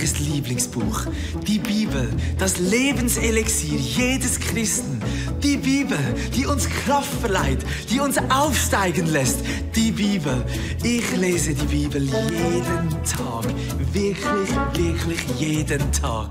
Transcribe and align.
persönliches 0.00 0.18
Lieblingsbuch. 0.20 1.06
Die 1.46 1.58
Bibel, 1.58 2.10
das 2.38 2.58
Lebenselixier 2.58 3.78
jedes 3.78 4.40
Christen. 4.40 5.00
Die 5.42 5.56
Bibel, 5.56 5.98
die 6.34 6.46
uns 6.46 6.68
Kraft 6.68 7.12
verleiht, 7.20 7.58
die 7.90 8.00
uns 8.00 8.16
aufsteigen 8.30 9.06
lässt. 9.06 9.40
Die 9.74 9.90
Bibel. 9.90 10.44
Ich 10.82 11.16
lese 11.16 11.54
die 11.54 11.66
Bibel 11.66 12.02
jeden 12.02 12.90
Tag. 13.04 13.44
Wirklich, 13.92 14.50
wirklich 14.74 15.20
jeden 15.38 15.92
Tag. 15.92 16.28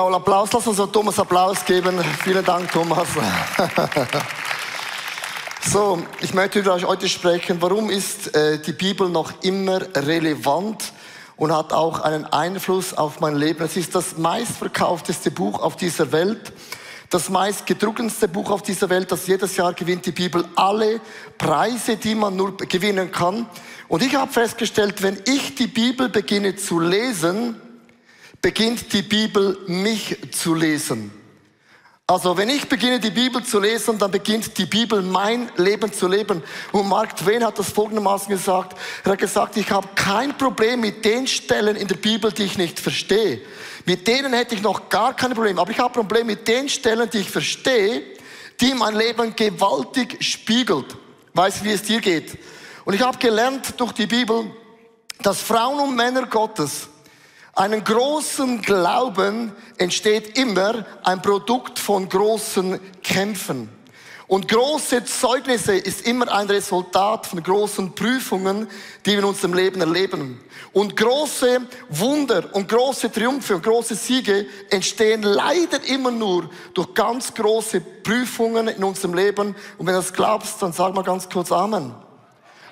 Wow, 0.00 0.14
Applaus. 0.14 0.52
Lass 0.52 0.64
uns 0.64 0.92
Thomas 0.92 1.18
Applaus 1.18 1.64
geben. 1.64 1.98
Vielen 2.22 2.44
Dank, 2.44 2.70
Thomas. 2.70 3.08
so, 5.68 6.00
ich 6.20 6.32
möchte 6.32 6.60
über 6.60 6.74
euch 6.74 6.84
heute 6.84 7.08
sprechen. 7.08 7.60
Warum 7.60 7.90
ist 7.90 8.32
äh, 8.32 8.62
die 8.62 8.74
Bibel 8.74 9.08
noch 9.08 9.32
immer 9.42 9.80
relevant 9.96 10.92
und 11.36 11.52
hat 11.52 11.72
auch 11.72 11.98
einen 12.02 12.26
Einfluss 12.26 12.94
auf 12.94 13.18
mein 13.18 13.34
Leben? 13.34 13.64
Es 13.64 13.76
ist 13.76 13.92
das 13.96 14.16
meistverkaufteste 14.16 15.32
Buch 15.32 15.60
auf 15.60 15.74
dieser 15.74 16.12
Welt. 16.12 16.52
Das 17.10 17.28
meistgedruckendste 17.28 18.28
Buch 18.28 18.52
auf 18.52 18.62
dieser 18.62 18.90
Welt, 18.90 19.10
das 19.10 19.26
jedes 19.26 19.56
Jahr 19.56 19.72
gewinnt 19.72 20.06
die 20.06 20.12
Bibel 20.12 20.44
alle 20.54 21.00
Preise, 21.38 21.96
die 21.96 22.14
man 22.14 22.36
nur 22.36 22.56
gewinnen 22.56 23.10
kann. 23.10 23.48
Und 23.88 24.04
ich 24.04 24.14
habe 24.14 24.32
festgestellt, 24.32 25.02
wenn 25.02 25.20
ich 25.26 25.56
die 25.56 25.66
Bibel 25.66 26.08
beginne 26.08 26.54
zu 26.54 26.78
lesen, 26.78 27.60
beginnt 28.40 28.92
die 28.92 29.02
Bibel 29.02 29.58
mich 29.66 30.16
zu 30.32 30.54
lesen. 30.54 31.10
Also 32.10 32.34
wenn 32.38 32.48
ich 32.48 32.66
beginne 32.66 32.98
die 32.98 33.10
Bibel 33.10 33.44
zu 33.44 33.60
lesen, 33.60 33.98
dann 33.98 34.10
beginnt 34.10 34.56
die 34.56 34.64
Bibel 34.64 35.02
mein 35.02 35.50
Leben 35.56 35.92
zu 35.92 36.08
leben. 36.08 36.42
Und 36.72 36.88
Mark 36.88 37.14
Twain 37.16 37.44
hat 37.44 37.58
das 37.58 37.70
folgendermaßen 37.70 38.30
gesagt. 38.30 38.78
Er 39.04 39.12
hat 39.12 39.18
gesagt, 39.18 39.58
ich 39.58 39.70
habe 39.70 39.86
kein 39.94 40.36
Problem 40.38 40.80
mit 40.80 41.04
den 41.04 41.26
Stellen 41.26 41.76
in 41.76 41.86
der 41.86 41.96
Bibel, 41.96 42.32
die 42.32 42.44
ich 42.44 42.56
nicht 42.56 42.80
verstehe. 42.80 43.42
Mit 43.84 44.06
denen 44.06 44.32
hätte 44.32 44.54
ich 44.54 44.62
noch 44.62 44.88
gar 44.88 45.14
keine 45.14 45.34
Probleme. 45.34 45.60
Aber 45.60 45.70
ich 45.70 45.78
habe 45.78 45.92
Probleme 45.92 46.24
mit 46.24 46.48
den 46.48 46.70
Stellen, 46.70 47.10
die 47.10 47.18
ich 47.18 47.30
verstehe, 47.30 48.02
die 48.58 48.72
mein 48.72 48.96
Leben 48.96 49.36
gewaltig 49.36 50.16
spiegelt. 50.24 50.96
Weißt 51.34 51.60
du, 51.60 51.64
wie 51.66 51.72
es 51.72 51.82
dir 51.82 52.00
geht? 52.00 52.38
Und 52.86 52.94
ich 52.94 53.02
habe 53.02 53.18
gelernt 53.18 53.74
durch 53.76 53.92
die 53.92 54.06
Bibel, 54.06 54.50
dass 55.20 55.42
Frauen 55.42 55.80
und 55.80 55.94
Männer 55.94 56.26
Gottes 56.26 56.88
einen 57.58 57.82
großen 57.82 58.62
Glauben 58.62 59.52
entsteht 59.78 60.38
immer 60.38 60.84
ein 61.02 61.20
Produkt 61.20 61.80
von 61.80 62.08
großen 62.08 62.78
Kämpfen. 63.02 63.68
Und 64.28 64.46
große 64.46 65.04
Zeugnisse 65.06 65.74
ist 65.74 66.06
immer 66.06 66.30
ein 66.30 66.46
Resultat 66.46 67.26
von 67.26 67.42
großen 67.42 67.94
Prüfungen, 67.94 68.68
die 69.04 69.12
wir 69.12 69.20
in 69.20 69.24
unserem 69.24 69.54
Leben 69.54 69.80
erleben. 69.80 70.38
Und 70.72 70.96
große 70.96 71.62
Wunder 71.88 72.44
und 72.52 72.68
große 72.68 73.10
Triumphe 73.10 73.56
und 73.56 73.64
große 73.64 73.96
Siege 73.96 74.46
entstehen 74.70 75.22
leider 75.22 75.82
immer 75.84 76.10
nur 76.10 76.50
durch 76.74 76.94
ganz 76.94 77.34
große 77.34 77.80
Prüfungen 77.80 78.68
in 78.68 78.84
unserem 78.84 79.14
Leben. 79.14 79.56
Und 79.78 79.86
wenn 79.86 79.94
du 79.94 80.00
das 80.00 80.12
glaubst, 80.12 80.62
dann 80.62 80.72
sag 80.72 80.94
mal 80.94 81.02
ganz 81.02 81.28
kurz 81.28 81.50
Amen. 81.50 81.94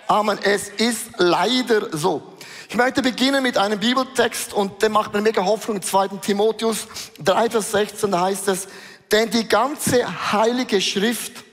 Amen. 0.09 0.39
Es 0.43 0.69
ist 0.69 1.11
leider 1.19 1.97
so. 1.97 2.23
Ich 2.69 2.77
möchte 2.77 3.03
beginnen 3.03 3.43
mit 3.43 3.59
einem 3.59 3.81
Bibeltext 3.81 4.53
und 4.53 4.81
der 4.81 4.89
macht 4.89 5.13
mir 5.13 5.21
mega 5.21 5.45
Hoffnung. 5.45 5.83
2. 5.83 6.09
Timotheus 6.21 6.87
3, 7.25 7.51
Vers 7.51 7.73
16, 7.73 8.11
da 8.13 8.21
heißt 8.21 8.49
es, 8.49 8.69
denn 9.11 9.31
die 9.31 9.49
ganze 9.49 10.33
heilige 10.33 10.81
Schrift, 10.81 11.45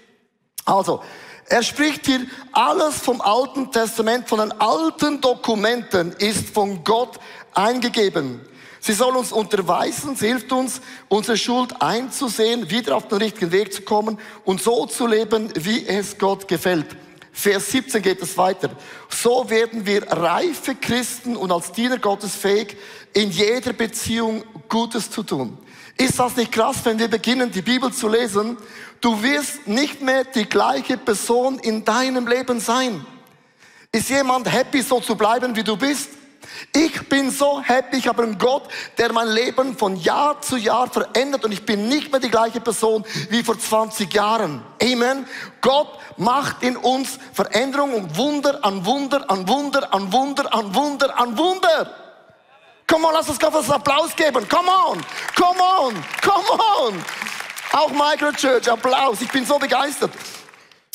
also, 0.65 1.01
er 1.49 1.63
spricht 1.63 2.05
hier 2.05 2.21
alles 2.51 2.99
vom 2.99 3.21
Alten 3.21 3.71
Testament, 3.71 4.29
von 4.29 4.39
den 4.39 4.51
alten 4.61 5.19
Dokumenten 5.19 6.13
ist 6.13 6.49
von 6.49 6.83
Gott 6.83 7.19
eingegeben. 7.53 8.41
Sie 8.79 8.93
soll 8.93 9.15
uns 9.15 9.31
unterweisen, 9.31 10.15
sie 10.15 10.27
hilft 10.27 10.51
uns, 10.51 10.81
unsere 11.09 11.37
Schuld 11.37 11.81
einzusehen, 11.81 12.69
wieder 12.69 12.95
auf 12.95 13.07
den 13.07 13.17
richtigen 13.17 13.51
Weg 13.51 13.73
zu 13.73 13.81
kommen 13.81 14.19
und 14.45 14.61
so 14.61 14.85
zu 14.85 15.07
leben, 15.07 15.49
wie 15.55 15.85
es 15.87 16.17
Gott 16.17 16.47
gefällt. 16.47 16.95
Vers 17.35 17.71
17 17.71 18.01
geht 18.03 18.21
es 18.21 18.37
weiter. 18.37 18.69
So 19.09 19.49
werden 19.49 19.87
wir 19.87 20.07
reife 20.07 20.75
Christen 20.75 21.35
und 21.35 21.51
als 21.51 21.71
Diener 21.71 21.97
Gottes 21.97 22.35
fähig, 22.35 22.77
in 23.11 23.31
jeder 23.31 23.73
Beziehung 23.73 24.43
Gutes 24.69 25.09
zu 25.09 25.23
tun. 25.23 25.57
Ist 25.97 26.19
das 26.19 26.35
nicht 26.35 26.51
krass, 26.51 26.77
wenn 26.83 26.99
wir 26.99 27.07
beginnen, 27.07 27.51
die 27.51 27.63
Bibel 27.63 27.91
zu 27.91 28.07
lesen? 28.07 28.57
Du 29.01 29.21
wirst 29.21 29.67
nicht 29.67 30.01
mehr 30.01 30.23
die 30.23 30.45
gleiche 30.45 30.97
Person 30.97 31.59
in 31.59 31.83
deinem 31.83 32.27
Leben 32.27 32.59
sein. 32.59 33.03
Ist 33.91 34.09
jemand 34.09 34.51
happy, 34.51 34.81
so 34.81 34.99
zu 34.99 35.15
bleiben, 35.15 35.55
wie 35.55 35.63
du 35.63 35.75
bist? 35.75 36.09
Ich 36.75 37.07
bin 37.09 37.29
so 37.31 37.61
happy, 37.61 37.97
ich 37.97 38.07
habe 38.07 38.23
einen 38.23 38.37
Gott, 38.37 38.63
der 38.97 39.13
mein 39.13 39.27
Leben 39.27 39.77
von 39.77 39.95
Jahr 39.95 40.41
zu 40.41 40.57
Jahr 40.57 40.89
verändert 40.89 41.45
und 41.45 41.51
ich 41.51 41.65
bin 41.65 41.87
nicht 41.87 42.11
mehr 42.11 42.19
die 42.19 42.29
gleiche 42.29 42.61
Person 42.61 43.05
wie 43.29 43.43
vor 43.43 43.59
20 43.59 44.13
Jahren. 44.13 44.63
Amen. 44.81 45.27
Gott 45.61 45.99
macht 46.17 46.63
in 46.63 46.77
uns 46.77 47.19
Veränderung 47.33 47.93
und 47.93 48.17
Wunder 48.17 48.59
an 48.63 48.85
Wunder 48.85 49.29
an 49.29 49.47
Wunder 49.47 49.93
an 49.93 50.11
Wunder 50.11 50.53
an 50.53 50.73
Wunder 50.75 51.19
an 51.19 51.37
Wunder. 51.37 52.03
Come 52.87 53.07
on, 53.07 53.13
lass 53.13 53.29
uns 53.29 53.39
ganz 53.39 53.69
Applaus 53.69 54.15
geben. 54.15 54.47
Come 54.47 54.69
on, 54.69 55.01
come 55.35 55.59
on, 55.59 56.03
come 56.21 56.49
on. 56.79 57.05
Auch 57.71 57.89
Microchurch, 57.89 58.69
Applaus. 58.69 59.21
Ich 59.21 59.31
bin 59.31 59.45
so 59.45 59.57
begeistert. 59.57 60.11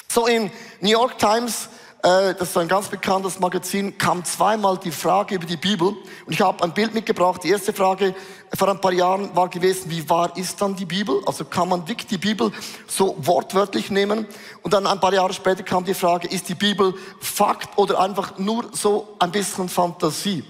So 0.09 0.27
in 0.27 0.51
New 0.81 0.91
York 0.91 1.19
Times 1.19 1.69
das 2.01 2.43
ist 2.43 2.57
ein 2.57 2.69
ganz 2.69 2.89
bekanntes 2.89 3.41
Magazin, 3.41 3.99
kam 3.99 4.25
zweimal 4.25 4.79
die 4.79 4.93
Frage 4.93 5.35
über 5.35 5.47
die 5.47 5.57
Bibel. 5.57 5.89
Und 5.89 6.33
ich 6.33 6.41
habe 6.41 6.63
ein 6.63 6.73
Bild 6.73 6.95
mitgebracht. 6.95 7.43
Die 7.43 7.51
erste 7.51 7.73
Frage 7.73 8.15
vor 8.55 8.69
ein 8.69 8.81
paar 8.81 8.93
Jahren 8.93 9.35
war 9.35 9.49
gewesen, 9.49 9.91
wie 9.91 10.09
wahr 10.09 10.37
ist 10.37 10.61
dann 10.61 10.77
die 10.77 10.85
Bibel? 10.85 11.21
Also 11.27 11.45
kann 11.45 11.69
man 11.69 11.89
wirklich 11.89 12.07
die 12.07 12.19
Bibel 12.19 12.53
so 12.87 13.17
wortwörtlich 13.19 13.91
nehmen? 13.91 14.27
Und 14.63 14.75
dann 14.75 14.87
ein 14.87 15.01
paar 15.01 15.13
Jahre 15.13 15.33
später 15.33 15.65
kam 15.65 15.85
die 15.85 15.95
Frage, 15.95 16.29
ist 16.29 16.49
die 16.49 16.55
Bibel 16.55 16.95
Fakt 17.21 17.77
oder 17.77 18.01
einfach 18.01 18.39
nur 18.39 18.67
so 18.73 19.09
ein 19.19 19.33
bisschen 19.33 19.69
Fantasie? 19.69 20.45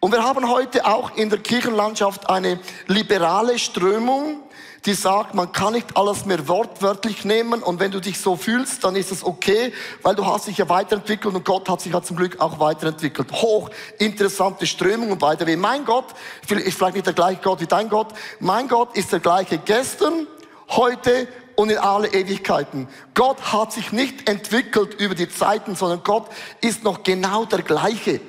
Und 0.00 0.12
wir 0.12 0.22
haben 0.22 0.48
heute 0.48 0.86
auch 0.86 1.16
in 1.16 1.28
der 1.28 1.40
Kirchenlandschaft 1.40 2.30
eine 2.30 2.60
liberale 2.86 3.58
Strömung, 3.58 4.40
die 4.86 4.94
sagt, 4.94 5.34
man 5.34 5.50
kann 5.50 5.72
nicht 5.72 5.96
alles 5.96 6.24
mehr 6.24 6.46
wortwörtlich 6.46 7.24
nehmen 7.24 7.64
und 7.64 7.80
wenn 7.80 7.90
du 7.90 8.00
dich 8.00 8.20
so 8.20 8.36
fühlst, 8.36 8.84
dann 8.84 8.94
ist 8.94 9.10
es 9.10 9.24
okay, 9.24 9.72
weil 10.02 10.14
du 10.14 10.24
hast 10.24 10.46
dich 10.46 10.58
ja 10.58 10.68
weiterentwickelt 10.68 11.34
und 11.34 11.44
Gott 11.44 11.68
hat 11.68 11.80
sich 11.80 11.92
ja 11.92 12.00
zum 12.00 12.16
Glück 12.16 12.40
auch 12.40 12.60
weiterentwickelt. 12.60 13.32
Hoch 13.32 13.70
interessante 13.98 14.68
Strömung 14.68 15.10
und 15.10 15.18
beide 15.18 15.48
wie 15.48 15.56
mein 15.56 15.84
Gott, 15.84 16.06
ist 16.48 16.78
vielleicht 16.78 16.94
nicht 16.94 17.06
der 17.06 17.12
gleiche 17.12 17.40
Gott 17.42 17.60
wie 17.60 17.66
dein 17.66 17.88
Gott, 17.88 18.14
mein 18.38 18.68
Gott 18.68 18.96
ist 18.96 19.10
der 19.10 19.18
gleiche 19.18 19.58
gestern, 19.58 20.28
heute 20.68 21.26
und 21.56 21.70
in 21.70 21.78
alle 21.78 22.06
Ewigkeiten. 22.12 22.86
Gott 23.14 23.52
hat 23.52 23.72
sich 23.72 23.90
nicht 23.90 24.28
entwickelt 24.28 24.94
über 24.94 25.16
die 25.16 25.28
Zeiten, 25.28 25.74
sondern 25.74 26.04
Gott 26.04 26.28
ist 26.60 26.84
noch 26.84 27.02
genau 27.02 27.46
der 27.46 27.62
gleiche. 27.62 28.20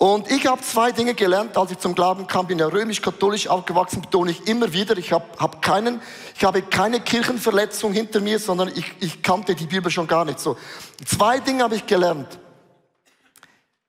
Und 0.00 0.30
ich 0.30 0.46
habe 0.46 0.62
zwei 0.62 0.92
Dinge 0.92 1.14
gelernt, 1.14 1.56
als 1.56 1.72
ich 1.72 1.78
zum 1.78 1.96
Glauben 1.96 2.28
kam. 2.28 2.46
Bin 2.46 2.60
ja 2.60 2.68
römisch-katholisch 2.68 3.48
aufgewachsen, 3.48 4.00
betone 4.00 4.30
ich 4.30 4.46
immer 4.46 4.72
wieder. 4.72 4.96
Ich 4.96 5.12
habe 5.12 5.24
hab 5.38 5.60
keinen, 5.60 6.00
ich 6.36 6.44
habe 6.44 6.62
keine 6.62 7.00
Kirchenverletzung 7.00 7.92
hinter 7.92 8.20
mir, 8.20 8.38
sondern 8.38 8.68
ich, 8.68 8.94
ich 9.00 9.22
kannte 9.22 9.56
die 9.56 9.66
Bibel 9.66 9.90
schon 9.90 10.06
gar 10.06 10.24
nicht 10.24 10.38
so. 10.38 10.56
Zwei 11.04 11.40
Dinge 11.40 11.64
habe 11.64 11.74
ich 11.74 11.84
gelernt. 11.84 12.38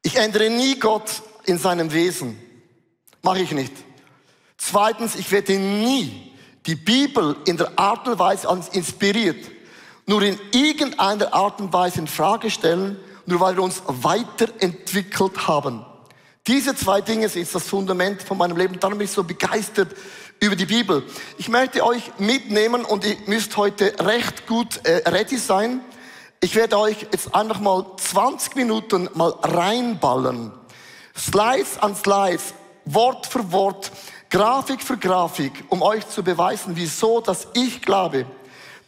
Ich 0.01 0.15
ändere 0.15 0.49
nie 0.49 0.79
Gott 0.79 1.21
in 1.45 1.59
seinem 1.59 1.93
Wesen. 1.93 2.39
Mache 3.21 3.41
ich 3.41 3.51
nicht. 3.51 3.73
Zweitens, 4.57 5.15
ich 5.15 5.31
werde 5.31 5.59
nie 5.59 6.33
die 6.65 6.75
Bibel 6.75 7.35
in 7.45 7.57
der 7.57 7.77
Art 7.77 8.07
und 8.07 8.17
Weise 8.17 8.47
inspiriert, 8.71 9.45
nur 10.07 10.23
in 10.23 10.39
irgendeiner 10.53 11.31
Art 11.35 11.61
und 11.61 11.71
Weise 11.71 11.99
in 11.99 12.07
Frage 12.07 12.49
stellen, 12.49 12.97
nur 13.27 13.39
weil 13.41 13.55
wir 13.55 13.63
uns 13.63 13.83
weiterentwickelt 13.85 15.47
haben. 15.47 15.85
Diese 16.49 16.73
zwei 16.73 16.99
Dinge 16.99 17.29
sind 17.29 17.53
das 17.53 17.67
Fundament 17.67 18.23
von 18.23 18.35
meinem 18.35 18.57
Leben. 18.57 18.79
Darum 18.79 18.97
bin 18.97 19.05
ich 19.05 19.11
so 19.11 19.23
begeistert 19.23 19.95
über 20.39 20.55
die 20.55 20.65
Bibel. 20.65 21.03
Ich 21.37 21.47
möchte 21.47 21.85
euch 21.85 22.11
mitnehmen 22.17 22.85
und 22.85 23.05
ihr 23.05 23.17
müsst 23.27 23.55
heute 23.55 23.93
recht 23.99 24.47
gut 24.47 24.83
äh, 24.83 25.07
ready 25.07 25.37
sein. 25.37 25.81
Ich 26.41 26.55
werde 26.55 26.79
euch 26.79 27.03
jetzt 27.11 27.35
einfach 27.35 27.59
mal 27.59 27.85
20 27.97 28.55
Minuten 28.55 29.09
mal 29.13 29.29
reinballen. 29.43 30.51
Slides 31.15 31.77
an 31.77 31.95
Slides, 31.95 32.55
Wort 32.83 33.27
für 33.27 33.51
Wort, 33.51 33.91
Grafik 34.31 34.81
für 34.81 34.97
Grafik, 34.97 35.65
um 35.69 35.83
euch 35.83 36.09
zu 36.09 36.23
beweisen, 36.23 36.71
wieso, 36.73 37.21
dass 37.21 37.47
ich 37.53 37.83
glaube, 37.83 38.25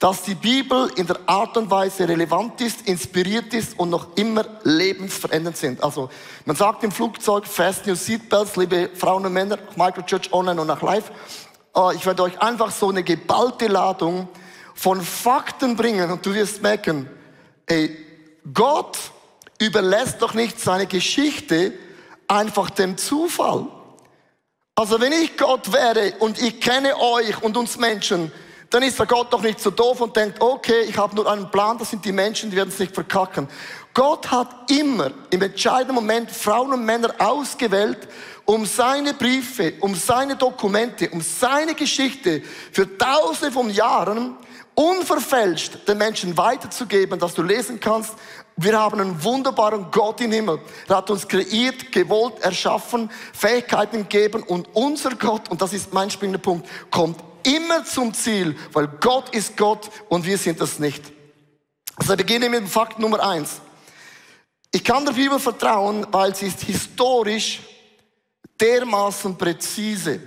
dass 0.01 0.23
die 0.23 0.33
Bibel 0.33 0.89
in 0.95 1.05
der 1.05 1.19
Art 1.27 1.55
und 1.57 1.69
Weise 1.69 2.09
relevant 2.09 2.59
ist, 2.59 2.87
inspiriert 2.87 3.53
ist 3.53 3.77
und 3.77 3.91
noch 3.91 4.17
immer 4.17 4.43
lebensverändernd 4.63 5.55
sind. 5.55 5.83
Also 5.83 6.09
man 6.43 6.55
sagt 6.55 6.83
im 6.83 6.91
Flugzeug, 6.91 7.45
fast 7.45 7.85
new 7.85 7.93
seatbelts, 7.93 8.55
liebe 8.55 8.89
Frauen 8.95 9.27
und 9.27 9.33
Männer, 9.33 9.59
Microchurch 9.75 10.33
online 10.33 10.59
und 10.59 10.65
nach 10.65 10.81
live. 10.81 11.11
oh, 11.75 11.91
ich 11.95 12.03
werde 12.03 12.23
euch 12.23 12.41
einfach 12.41 12.71
so 12.71 12.89
eine 12.89 13.03
geballte 13.03 13.67
Ladung 13.67 14.27
von 14.73 14.99
Fakten 15.01 15.75
bringen 15.75 16.09
und 16.09 16.25
du 16.25 16.33
wirst 16.33 16.63
merken, 16.63 17.07
ey, 17.67 17.95
Gott 18.51 18.97
überlässt 19.59 20.19
doch 20.19 20.33
nicht 20.33 20.59
seine 20.59 20.87
Geschichte 20.87 21.73
einfach 22.27 22.71
dem 22.71 22.97
Zufall. 22.97 23.67
Also 24.73 24.99
wenn 24.99 25.11
ich 25.11 25.37
Gott 25.37 25.71
wäre 25.71 26.15
und 26.17 26.41
ich 26.41 26.59
kenne 26.59 26.97
euch 26.97 27.43
und 27.43 27.55
uns 27.55 27.77
Menschen, 27.77 28.31
dann 28.71 28.83
ist 28.83 28.97
der 28.97 29.05
Gott 29.05 29.31
doch 29.31 29.41
nicht 29.41 29.59
so 29.59 29.69
doof 29.69 29.99
und 29.99 30.15
denkt, 30.15 30.41
okay, 30.41 30.83
ich 30.87 30.97
habe 30.97 31.13
nur 31.13 31.29
einen 31.29 31.51
Plan, 31.51 31.77
das 31.77 31.89
sind 31.89 32.03
die 32.05 32.13
Menschen, 32.13 32.49
die 32.49 32.55
werden 32.55 32.69
es 32.69 32.79
nicht 32.79 32.95
verkacken. 32.95 33.47
Gott 33.93 34.31
hat 34.31 34.71
immer 34.71 35.11
im 35.29 35.41
entscheidenden 35.41 35.95
Moment 35.95 36.31
Frauen 36.31 36.71
und 36.71 36.85
Männer 36.85 37.13
ausgewählt, 37.19 38.07
um 38.45 38.65
seine 38.65 39.13
Briefe, 39.13 39.73
um 39.81 39.93
seine 39.93 40.37
Dokumente, 40.37 41.09
um 41.09 41.21
seine 41.21 41.75
Geschichte 41.75 42.41
für 42.71 42.97
tausende 42.97 43.51
von 43.51 43.69
Jahren 43.69 44.37
unverfälscht 44.73 45.85
den 45.85 45.97
Menschen 45.97 46.37
weiterzugeben, 46.37 47.19
dass 47.19 47.33
du 47.33 47.43
lesen 47.43 47.77
kannst. 47.77 48.13
Wir 48.55 48.79
haben 48.79 49.01
einen 49.01 49.21
wunderbaren 49.21 49.87
Gott 49.91 50.21
im 50.21 50.31
Himmel. 50.31 50.59
Er 50.87 50.97
hat 50.97 51.09
uns 51.09 51.27
kreiert, 51.27 51.91
gewollt, 51.91 52.39
erschaffen, 52.39 53.11
Fähigkeiten 53.33 54.07
gegeben 54.07 54.43
und 54.43 54.69
unser 54.73 55.15
Gott, 55.15 55.49
und 55.49 55.61
das 55.61 55.73
ist 55.73 55.93
mein 55.93 56.09
springender 56.09 56.39
Punkt, 56.39 56.67
kommt 56.89 57.19
immer 57.43 57.85
zum 57.85 58.13
Ziel, 58.13 58.55
weil 58.73 58.87
Gott 58.87 59.29
ist 59.35 59.57
Gott 59.57 59.89
und 60.09 60.25
wir 60.25 60.37
sind 60.37 60.59
das 60.61 60.79
nicht. 60.79 61.03
Also 61.95 62.15
beginne 62.15 62.49
mit 62.49 62.59
dem 62.59 62.67
Fakt 62.67 62.99
Nummer 62.99 63.19
eins. 63.25 63.61
Ich 64.71 64.83
kann 64.83 65.05
der 65.05 65.13
Bibel 65.13 65.39
vertrauen, 65.39 66.07
weil 66.11 66.35
sie 66.35 66.47
ist 66.47 66.61
historisch 66.61 67.59
dermaßen 68.59 69.37
präzise. 69.37 70.19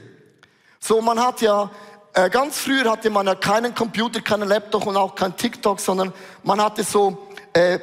So, 0.78 1.00
man 1.00 1.18
hat 1.18 1.40
ja, 1.40 1.70
äh, 2.12 2.28
ganz 2.28 2.58
früher 2.58 2.90
hatte 2.90 3.08
man 3.08 3.26
ja 3.26 3.34
keinen 3.34 3.74
Computer, 3.74 4.20
keinen 4.20 4.48
Laptop 4.48 4.86
und 4.86 4.96
auch 4.96 5.14
kein 5.14 5.36
TikTok, 5.36 5.80
sondern 5.80 6.12
man 6.42 6.62
hatte 6.62 6.84
so 6.84 7.28
äh, 7.54 7.78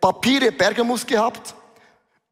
Papiere, 0.00 0.52
Bergamus 0.52 1.04
gehabt. 1.04 1.54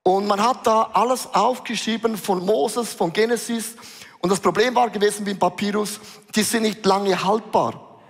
Und 0.05 0.27
man 0.27 0.43
hat 0.43 0.67
da 0.67 0.91
alles 0.93 1.27
aufgeschrieben 1.33 2.17
von 2.17 2.45
Moses, 2.45 2.93
von 2.93 3.13
Genesis. 3.13 3.75
Und 4.21 4.31
das 4.31 4.41
Problem 4.41 4.75
war 4.75 4.91
gewesen 4.91 5.27
wie 5.27 5.31
im 5.31 5.39
Papyrus, 5.39 5.99
die 6.34 6.43
sind 6.43 6.62
nicht 6.62 6.84
lange 6.87 7.23
haltbar. 7.23 8.00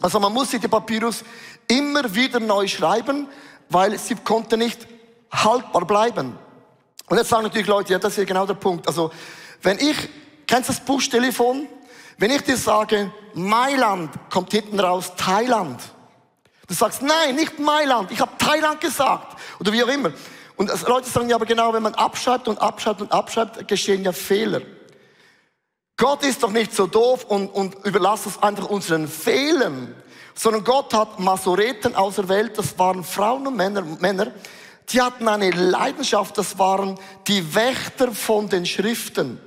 Also 0.00 0.18
man 0.18 0.32
musste 0.32 0.58
die 0.58 0.68
Papyrus 0.68 1.24
immer 1.68 2.14
wieder 2.14 2.40
neu 2.40 2.66
schreiben, 2.66 3.28
weil 3.68 3.98
sie 3.98 4.16
konnte 4.16 4.56
nicht 4.56 4.86
haltbar 5.30 5.84
bleiben. 5.84 6.38
Und 7.08 7.16
jetzt 7.16 7.28
sagen 7.28 7.44
natürlich 7.44 7.66
Leute, 7.66 7.92
ja, 7.92 7.98
das 7.98 8.12
ist 8.12 8.18
ja 8.18 8.24
genau 8.24 8.46
der 8.46 8.54
Punkt. 8.54 8.86
Also, 8.86 9.10
wenn 9.62 9.78
ich, 9.78 9.96
kennst 10.46 10.68
du 10.68 10.72
das 10.72 10.84
Buschtelefon? 10.84 11.66
Wenn 12.18 12.30
ich 12.30 12.42
dir 12.42 12.56
sage, 12.56 13.12
Mailand, 13.34 14.10
kommt 14.30 14.52
hinten 14.52 14.78
raus 14.78 15.12
Thailand. 15.16 15.80
Du 16.66 16.74
sagst, 16.74 17.02
nein, 17.02 17.34
nicht 17.34 17.58
Mailand, 17.58 18.10
ich 18.12 18.20
habe 18.20 18.32
Thailand 18.38 18.80
gesagt. 18.80 19.36
Oder 19.58 19.72
wie 19.72 19.82
auch 19.82 19.88
immer. 19.88 20.12
Und 20.56 20.70
Leute 20.86 21.08
sagen 21.08 21.28
ja, 21.28 21.36
aber 21.36 21.46
genau, 21.46 21.72
wenn 21.72 21.82
man 21.82 21.94
abschreibt 21.94 22.46
und 22.46 22.60
abschreibt 22.60 23.00
und 23.00 23.10
abschreibt, 23.10 23.66
geschehen 23.66 24.04
ja 24.04 24.12
Fehler. 24.12 24.60
Gott 26.00 26.24
ist 26.24 26.42
doch 26.42 26.50
nicht 26.50 26.74
so 26.74 26.86
doof 26.86 27.24
und, 27.28 27.48
und 27.48 27.84
überlasst 27.84 28.26
es 28.26 28.42
einfach 28.42 28.70
unseren 28.70 29.06
Fehlern, 29.06 29.94
sondern 30.34 30.64
Gott 30.64 30.94
hat 30.94 31.20
Masoreten 31.20 31.94
auserwählt, 31.94 32.56
das 32.56 32.78
waren 32.78 33.04
Frauen 33.04 33.46
und 33.46 33.54
Männer, 33.54 33.82
Männer 33.82 34.32
die 34.88 35.02
hatten 35.02 35.28
eine 35.28 35.50
Leidenschaft, 35.50 36.38
das 36.38 36.58
waren 36.58 36.98
die 37.26 37.54
Wächter 37.54 38.12
von 38.12 38.48
den 38.48 38.64
Schriften. 38.64 39.38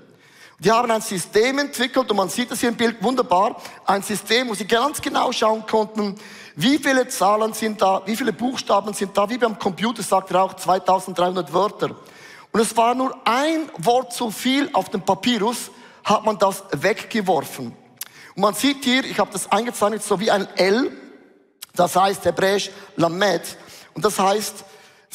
Die 0.59 0.71
haben 0.71 0.91
ein 0.91 1.01
System 1.01 1.57
entwickelt 1.57 2.09
und 2.11 2.15
man 2.15 2.29
sieht 2.29 2.51
das 2.51 2.59
hier 2.59 2.69
im 2.69 2.77
Bild 2.77 3.03
wunderbar. 3.03 3.59
Ein 3.85 4.03
System, 4.03 4.47
wo 4.47 4.53
sie 4.53 4.67
ganz 4.67 5.01
genau 5.01 5.31
schauen 5.31 5.65
konnten, 5.65 6.15
wie 6.55 6.77
viele 6.77 7.07
Zahlen 7.07 7.53
sind 7.53 7.81
da, 7.81 8.03
wie 8.05 8.15
viele 8.15 8.31
Buchstaben 8.31 8.93
sind 8.93 9.17
da, 9.17 9.27
wie 9.27 9.39
beim 9.39 9.57
Computer 9.57 10.03
sagt 10.03 10.29
er 10.29 10.43
auch 10.43 10.53
2300 10.53 11.51
Wörter. 11.51 11.95
Und 12.51 12.59
es 12.59 12.77
war 12.77 12.93
nur 12.93 13.17
ein 13.25 13.69
Wort 13.79 14.13
zu 14.13 14.29
viel 14.29 14.69
auf 14.71 14.89
dem 14.89 15.01
Papyrus, 15.01 15.71
hat 16.03 16.25
man 16.25 16.37
das 16.37 16.63
weggeworfen. 16.71 17.75
Und 18.35 18.41
man 18.41 18.53
sieht 18.53 18.83
hier, 18.83 19.03
ich 19.05 19.19
habe 19.19 19.31
das 19.31 19.51
eingezeichnet, 19.51 20.03
so 20.03 20.19
wie 20.19 20.31
ein 20.31 20.47
L, 20.57 20.91
das 21.75 21.95
heißt 21.95 22.25
hebräisch 22.25 22.71
Lamed. 22.95 23.57
Und 23.93 24.03
das 24.03 24.19
heißt, 24.19 24.65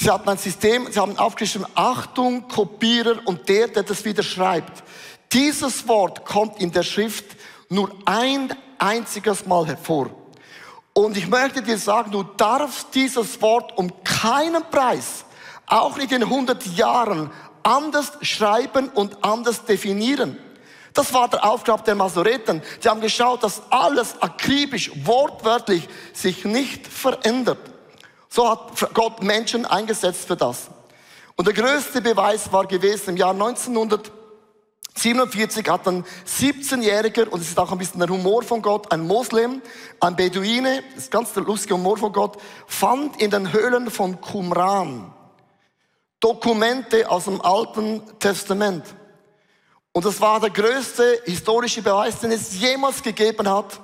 Sie 0.00 0.08
hatten 0.08 0.28
ein 0.28 0.38
System, 0.38 0.86
sie 0.92 1.00
haben 1.00 1.18
aufgeschrieben, 1.18 1.66
Achtung, 1.74 2.46
Kopierer 2.46 3.16
und 3.24 3.48
der, 3.48 3.66
der 3.66 3.82
das 3.82 4.04
wieder 4.04 4.22
schreibt. 4.22 4.84
Dieses 5.32 5.88
Wort 5.88 6.24
kommt 6.24 6.62
in 6.62 6.70
der 6.70 6.84
Schrift 6.84 7.24
nur 7.68 7.90
ein 8.04 8.54
einziges 8.78 9.44
Mal 9.44 9.66
hervor. 9.66 10.10
Und 10.92 11.16
ich 11.16 11.26
möchte 11.26 11.62
dir 11.62 11.78
sagen, 11.78 12.12
du 12.12 12.22
darfst 12.22 12.94
dieses 12.94 13.42
Wort 13.42 13.76
um 13.76 13.90
keinen 14.04 14.62
Preis, 14.70 15.24
auch 15.66 15.96
nicht 15.96 16.12
in 16.12 16.22
100 16.22 16.64
Jahren, 16.76 17.32
anders 17.64 18.12
schreiben 18.22 18.90
und 18.90 19.24
anders 19.24 19.64
definieren. 19.64 20.38
Das 20.98 21.14
war 21.14 21.28
der 21.28 21.48
Aufgabe 21.48 21.84
der 21.84 21.94
Masoreten. 21.94 22.60
Sie 22.80 22.88
haben 22.88 23.00
geschaut, 23.00 23.44
dass 23.44 23.62
alles 23.70 24.20
akribisch, 24.20 24.90
wortwörtlich 25.04 25.88
sich 26.12 26.44
nicht 26.44 26.88
verändert. 26.88 27.60
So 28.28 28.50
hat 28.50 28.92
Gott 28.94 29.22
Menschen 29.22 29.64
eingesetzt 29.64 30.26
für 30.26 30.34
das. 30.34 30.66
Und 31.36 31.46
der 31.46 31.54
größte 31.54 32.02
Beweis 32.02 32.52
war 32.52 32.66
gewesen 32.66 33.10
im 33.10 33.16
Jahr 33.16 33.30
1947 33.30 35.68
hat 35.68 35.86
ein 35.86 36.04
17-Jähriger, 36.26 37.28
und 37.28 37.42
es 37.42 37.50
ist 37.50 37.60
auch 37.60 37.70
ein 37.70 37.78
bisschen 37.78 38.00
der 38.00 38.08
Humor 38.08 38.42
von 38.42 38.60
Gott, 38.60 38.90
ein 38.90 39.06
Moslem, 39.06 39.62
ein 40.00 40.16
Beduine, 40.16 40.82
das 40.96 41.04
ist 41.04 41.12
ganz 41.12 41.32
der 41.32 41.44
lustige 41.44 41.74
Humor 41.74 41.98
von 41.98 42.12
Gott, 42.12 42.38
fand 42.66 43.22
in 43.22 43.30
den 43.30 43.52
Höhlen 43.52 43.92
von 43.92 44.20
Qumran 44.20 45.14
Dokumente 46.18 47.08
aus 47.08 47.26
dem 47.26 47.40
Alten 47.40 48.02
Testament. 48.18 48.82
Und 49.98 50.04
das 50.04 50.20
war 50.20 50.38
der 50.38 50.50
größte 50.50 51.22
historische 51.24 51.82
Beweis, 51.82 52.20
den 52.20 52.30
es 52.30 52.60
jemals 52.60 53.02
gegeben 53.02 53.48
hat, 53.48 53.80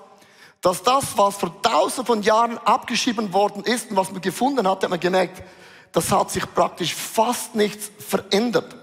dass 0.61 0.81
das, 0.81 1.06
was 1.19 1.34
vor 1.34 1.61
tausenden 1.61 2.06
von 2.06 2.22
Jahren 2.22 2.56
abgeschrieben 2.58 3.32
worden 3.32 3.64
ist 3.64 3.90
und 3.90 3.96
was 3.96 4.12
man 4.12 4.20
gefunden 4.20 4.69
hat, 4.69 4.84
hat 4.84 4.90
man 4.90 5.00
gemerkt, 5.00 5.43
das 5.90 6.12
hat 6.12 6.31
sich 6.31 6.44
praktisch 6.55 6.94
fast 6.94 7.56
nichts 7.56 7.90
verändert. 7.99 8.76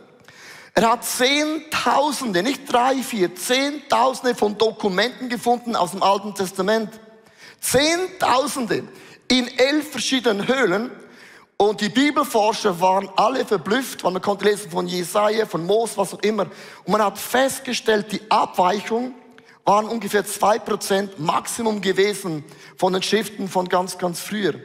Er 0.74 0.92
hat 0.92 1.06
Zehntausende, 1.06 2.44
nicht 2.44 2.70
drei, 2.70 2.96
vier, 2.96 3.34
Zehntausende 3.34 4.36
von 4.36 4.58
Dokumenten 4.58 5.30
gefunden 5.30 5.78
aus 5.78 5.92
dem 5.92 6.04
Alten 6.04 6.36
Testament. 6.36 7.00
Zehntausende 7.62 8.84
in 9.30 9.48
elf 9.58 9.90
verschiedenen 9.90 10.50
Höhlen. 10.50 10.92
Und 11.62 11.80
die 11.80 11.90
Bibelforscher 11.90 12.82
waren 12.82 13.08
alle 13.18 13.46
verblüfft, 13.46 14.04
weil 14.04 14.14
man 14.14 14.22
konnte 14.24 14.46
lesen 14.46 14.72
von 14.72 14.88
Jesaja, 14.88 15.46
von 15.46 15.64
Mos, 15.64 15.96
was 15.96 16.12
auch 16.12 16.24
immer. 16.24 16.48
Und 16.86 16.92
man 16.92 17.04
hat 17.04 17.20
festgestellt, 17.20 18.12
die 18.12 18.22
Abweichung 18.32 19.14
waren 19.64 19.86
ungefähr 19.86 20.26
zwei 20.26 20.58
Prozent 20.58 21.20
Maximum 21.20 21.80
gewesen 21.80 22.44
von 22.78 22.94
den 22.94 23.04
Schriften 23.04 23.48
von 23.48 23.70
ganz, 23.70 24.00
ganz 24.00 24.22
früher. 24.22 24.56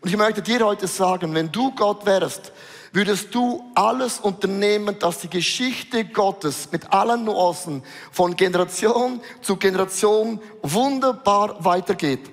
Und 0.00 0.10
ich 0.10 0.16
möchte 0.16 0.42
dir 0.42 0.64
heute 0.64 0.86
sagen, 0.86 1.34
wenn 1.34 1.50
du 1.50 1.72
Gott 1.74 2.06
wärst, 2.06 2.52
würdest 2.92 3.34
du 3.34 3.64
alles 3.74 4.20
unternehmen, 4.20 4.96
dass 5.00 5.18
die 5.18 5.30
Geschichte 5.30 6.04
Gottes 6.04 6.68
mit 6.70 6.92
allen 6.92 7.24
Nuancen 7.24 7.82
von 8.12 8.36
Generation 8.36 9.20
zu 9.42 9.56
Generation 9.56 10.40
wunderbar 10.62 11.64
weitergeht. 11.64 12.30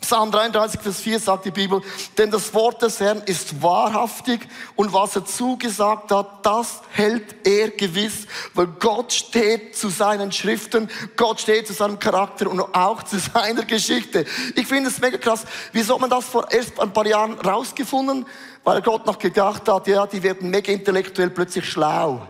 Psalm 0.00 0.30
33, 0.30 0.80
Vers 0.80 1.00
4 1.00 1.20
sagt 1.20 1.44
die 1.44 1.50
Bibel, 1.50 1.82
denn 2.16 2.30
das 2.30 2.54
Wort 2.54 2.80
des 2.82 3.00
Herrn 3.00 3.22
ist 3.26 3.62
wahrhaftig 3.62 4.40
und 4.74 4.92
was 4.92 5.14
er 5.14 5.26
zugesagt 5.26 6.10
hat, 6.10 6.44
das 6.44 6.80
hält 6.90 7.46
er 7.46 7.68
gewiss, 7.70 8.26
weil 8.54 8.66
Gott 8.66 9.12
steht 9.12 9.76
zu 9.76 9.90
seinen 9.90 10.32
Schriften, 10.32 10.88
Gott 11.16 11.40
steht 11.40 11.66
zu 11.66 11.74
seinem 11.74 11.98
Charakter 11.98 12.50
und 12.50 12.60
auch 12.74 13.02
zu 13.02 13.18
seiner 13.34 13.64
Geschichte. 13.64 14.24
Ich 14.56 14.66
finde 14.66 14.88
es 14.88 15.00
mega 15.00 15.18
krass. 15.18 15.44
Wieso 15.72 15.94
hat 15.94 16.00
man 16.00 16.10
das 16.10 16.24
vor 16.24 16.50
erst 16.50 16.80
ein 16.80 16.92
paar 16.92 17.06
Jahren 17.06 17.34
rausgefunden? 17.34 18.26
Weil 18.64 18.82
Gott 18.82 19.06
noch 19.06 19.18
gedacht 19.18 19.68
hat, 19.68 19.86
ja, 19.86 20.06
die 20.06 20.22
werden 20.22 20.50
mega 20.50 20.72
intellektuell 20.72 21.30
plötzlich 21.30 21.68
schlau. 21.68 22.26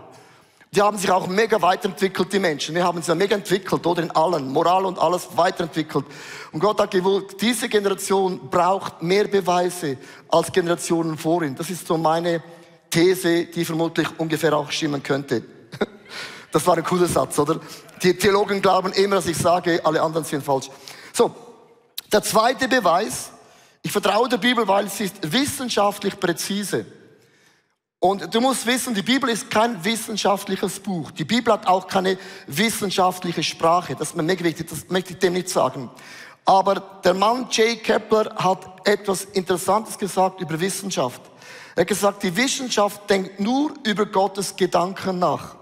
Die 0.73 0.81
haben 0.81 0.97
sich 0.97 1.11
auch 1.11 1.27
mega 1.27 1.61
weiterentwickelt, 1.61 2.31
die 2.31 2.39
Menschen. 2.39 2.73
Wir 2.73 2.85
haben 2.85 2.99
sich 2.99 3.09
ja 3.09 3.15
mega 3.15 3.35
entwickelt, 3.35 3.85
oder 3.85 4.03
in 4.03 4.11
allen, 4.11 4.47
Moral 4.47 4.85
und 4.85 4.97
alles 4.99 5.27
weiterentwickelt. 5.35 6.05
Und 6.53 6.61
Gott 6.61 6.79
hat 6.79 6.91
gewollt, 6.91 7.41
diese 7.41 7.67
Generation 7.67 8.49
braucht 8.49 9.03
mehr 9.03 9.27
Beweise 9.27 9.97
als 10.29 10.49
Generationen 10.49 11.17
vor 11.17 11.43
ihm. 11.43 11.55
Das 11.55 11.69
ist 11.69 11.85
so 11.85 11.97
meine 11.97 12.41
These, 12.89 13.47
die 13.47 13.65
vermutlich 13.65 14.07
ungefähr 14.17 14.55
auch 14.55 14.71
stimmen 14.71 15.03
könnte. 15.03 15.43
Das 16.53 16.67
war 16.67 16.75
ein 16.75 16.83
cooler 16.83 17.07
Satz, 17.07 17.39
oder? 17.39 17.61
Die 18.03 18.17
Theologen 18.17 18.61
glauben 18.61 18.91
immer, 18.91 19.15
dass 19.15 19.27
ich 19.27 19.37
sage, 19.37 19.79
alle 19.85 20.01
anderen 20.01 20.25
sind 20.25 20.43
falsch. 20.43 20.69
So, 21.13 21.33
der 22.11 22.21
zweite 22.23 22.67
Beweis, 22.67 23.31
ich 23.81 23.91
vertraue 23.91 24.27
der 24.27 24.37
Bibel, 24.37 24.67
weil 24.67 24.89
sie 24.89 25.05
ist 25.05 25.31
wissenschaftlich 25.31 26.19
präzise. 26.19 26.85
Und 28.03 28.33
du 28.33 28.41
musst 28.41 28.65
wissen, 28.65 28.95
die 28.95 29.03
Bibel 29.03 29.29
ist 29.29 29.51
kein 29.51 29.85
wissenschaftliches 29.85 30.79
Buch. 30.79 31.11
Die 31.11 31.23
Bibel 31.23 31.53
hat 31.53 31.67
auch 31.67 31.87
keine 31.87 32.17
wissenschaftliche 32.47 33.43
Sprache. 33.43 33.95
Das 33.95 34.09
ist 34.09 34.15
mir 34.17 34.23
mega 34.23 34.43
wichtig, 34.43 34.67
das 34.69 34.89
möchte 34.89 35.13
ich 35.13 35.19
dem 35.19 35.33
nicht 35.33 35.49
sagen. 35.49 35.87
Aber 36.43 36.99
der 37.03 37.13
Mann 37.13 37.45
Jay 37.51 37.75
Kepler 37.75 38.33
hat 38.37 38.87
etwas 38.87 39.25
Interessantes 39.25 39.99
gesagt 39.99 40.41
über 40.41 40.59
Wissenschaft. 40.59 41.21
Er 41.75 41.81
hat 41.81 41.87
gesagt, 41.87 42.23
die 42.23 42.35
Wissenschaft 42.35 43.07
denkt 43.07 43.39
nur 43.39 43.71
über 43.85 44.07
Gottes 44.07 44.55
Gedanken 44.55 45.19
nach. 45.19 45.55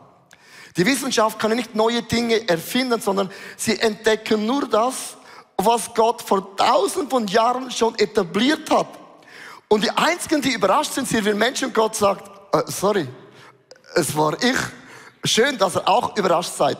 Die 0.78 0.86
Wissenschaft 0.86 1.40
kann 1.40 1.54
nicht 1.54 1.76
neue 1.76 2.04
Dinge 2.04 2.48
erfinden, 2.48 3.02
sondern 3.02 3.30
sie 3.58 3.78
entdecken 3.82 4.46
nur 4.46 4.66
das, 4.66 5.18
was 5.58 5.94
Gott 5.94 6.22
vor 6.22 6.56
tausend 6.56 7.10
von 7.10 7.28
Jahren 7.28 7.70
schon 7.70 8.00
etabliert 8.00 8.72
hat. 8.72 8.88
Und 9.72 9.84
die 9.84 9.92
Einzigen, 9.92 10.42
die 10.42 10.54
überrascht 10.54 10.94
sind, 10.94 11.08
sind, 11.08 11.26
wenn 11.26 11.38
Menschen 11.38 11.72
Gott 11.72 11.96
sagt, 11.96 12.28
äh, 12.56 12.64
sorry, 12.66 13.08
es 13.94 14.16
war 14.16 14.34
ich. 14.42 14.58
Schön, 15.24 15.60
dass 15.60 15.76
ihr 15.76 15.88
auch 15.88 16.18
überrascht 16.18 16.54
seid. 16.56 16.78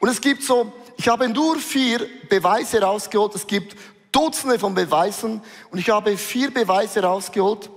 Und 0.00 0.08
es 0.08 0.20
gibt 0.20 0.42
so, 0.42 0.72
ich 0.96 1.06
habe 1.08 1.28
nur 1.28 1.58
vier 1.58 2.00
Beweise 2.28 2.80
rausgeholt. 2.80 3.36
Es 3.36 3.46
gibt 3.46 3.76
Dutzende 4.10 4.58
von 4.58 4.74
Beweisen. 4.74 5.40
Und 5.70 5.78
ich 5.78 5.90
habe 5.90 6.16
vier 6.16 6.52
Beweise 6.52 7.02
rausgeholt, 7.02 7.70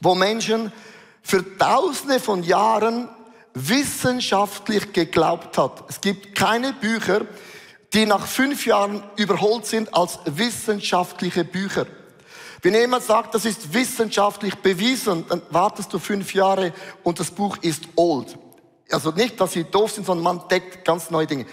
wo 0.00 0.14
Menschen 0.14 0.72
für 1.22 1.58
Tausende 1.58 2.18
von 2.18 2.42
Jahren 2.42 3.10
wissenschaftlich 3.52 4.94
geglaubt 4.94 5.58
hat. 5.58 5.84
Es 5.88 6.00
gibt 6.00 6.34
keine 6.34 6.72
Bücher, 6.72 7.26
die 7.92 8.06
nach 8.06 8.26
fünf 8.26 8.64
Jahren 8.64 9.02
überholt 9.16 9.66
sind 9.66 9.92
als 9.92 10.18
wissenschaftliche 10.24 11.44
Bücher. 11.44 11.86
Wenn 12.62 12.74
jemand 12.74 13.04
sagt, 13.04 13.34
das 13.34 13.44
ist 13.44 13.72
wissenschaftlich 13.72 14.54
bewiesen, 14.56 15.24
dann 15.28 15.42
wartest 15.50 15.92
du 15.92 15.98
fünf 15.98 16.34
Jahre 16.34 16.72
und 17.02 17.18
das 17.18 17.30
Buch 17.30 17.56
ist 17.62 17.84
old. 17.96 18.36
Also 18.90 19.12
nicht, 19.12 19.40
dass 19.40 19.52
sie 19.52 19.64
doof 19.64 19.92
sind, 19.92 20.06
sondern 20.06 20.24
man 20.24 20.48
deckt 20.48 20.84
ganz 20.84 21.10
neue 21.10 21.26
Dinge. 21.26 21.46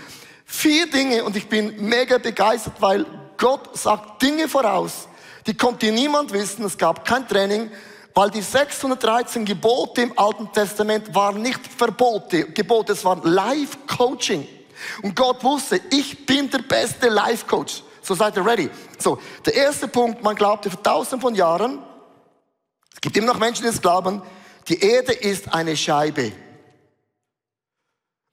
Vier 0.45 0.89
Dinge 0.89 1.23
und 1.23 1.35
ich 1.35 1.47
bin 1.47 1.87
mega 1.87 2.17
begeistert, 2.17 2.75
weil 2.79 3.05
Gott 3.37 3.77
sagt 3.77 4.21
Dinge 4.21 4.47
voraus, 4.47 5.07
die 5.45 5.55
konnte 5.55 5.91
niemand 5.91 6.33
wissen. 6.33 6.65
Es 6.65 6.77
gab 6.77 7.05
kein 7.05 7.27
Training, 7.27 7.71
weil 8.13 8.31
die 8.31 8.41
613 8.41 9.45
Gebote 9.45 10.01
im 10.01 10.17
Alten 10.17 10.51
Testament 10.51 11.13
waren 11.13 11.41
nicht 11.41 11.59
Verbote, 11.67 12.45
Gebote, 12.45 12.93
es 12.93 13.05
waren 13.05 13.21
Life-Coaching. 13.23 14.47
Und 15.03 15.15
Gott 15.15 15.43
wusste, 15.43 15.79
ich 15.91 16.25
bin 16.25 16.49
der 16.49 16.59
beste 16.59 17.09
Life-Coach. 17.09 17.83
So 18.07 18.15
seid 18.15 18.37
ihr 18.37 18.45
ready. 18.45 18.69
So, 18.97 19.19
der 19.45 19.53
erste 19.53 19.85
Punkt, 19.89 20.23
man 20.23 20.33
glaubte 20.33 20.69
vor 20.69 20.81
tausenden 20.81 21.19
von 21.19 21.35
Jahren, 21.35 21.79
es 22.93 23.01
gibt 23.01 23.17
immer 23.17 23.27
noch 23.27 23.37
Menschen, 23.37 23.63
die 23.63 23.67
es 23.67 23.81
glauben, 23.81 24.21
die 24.69 24.79
Erde 24.79 25.11
ist 25.11 25.53
eine 25.53 25.75
Scheibe. 25.75 26.31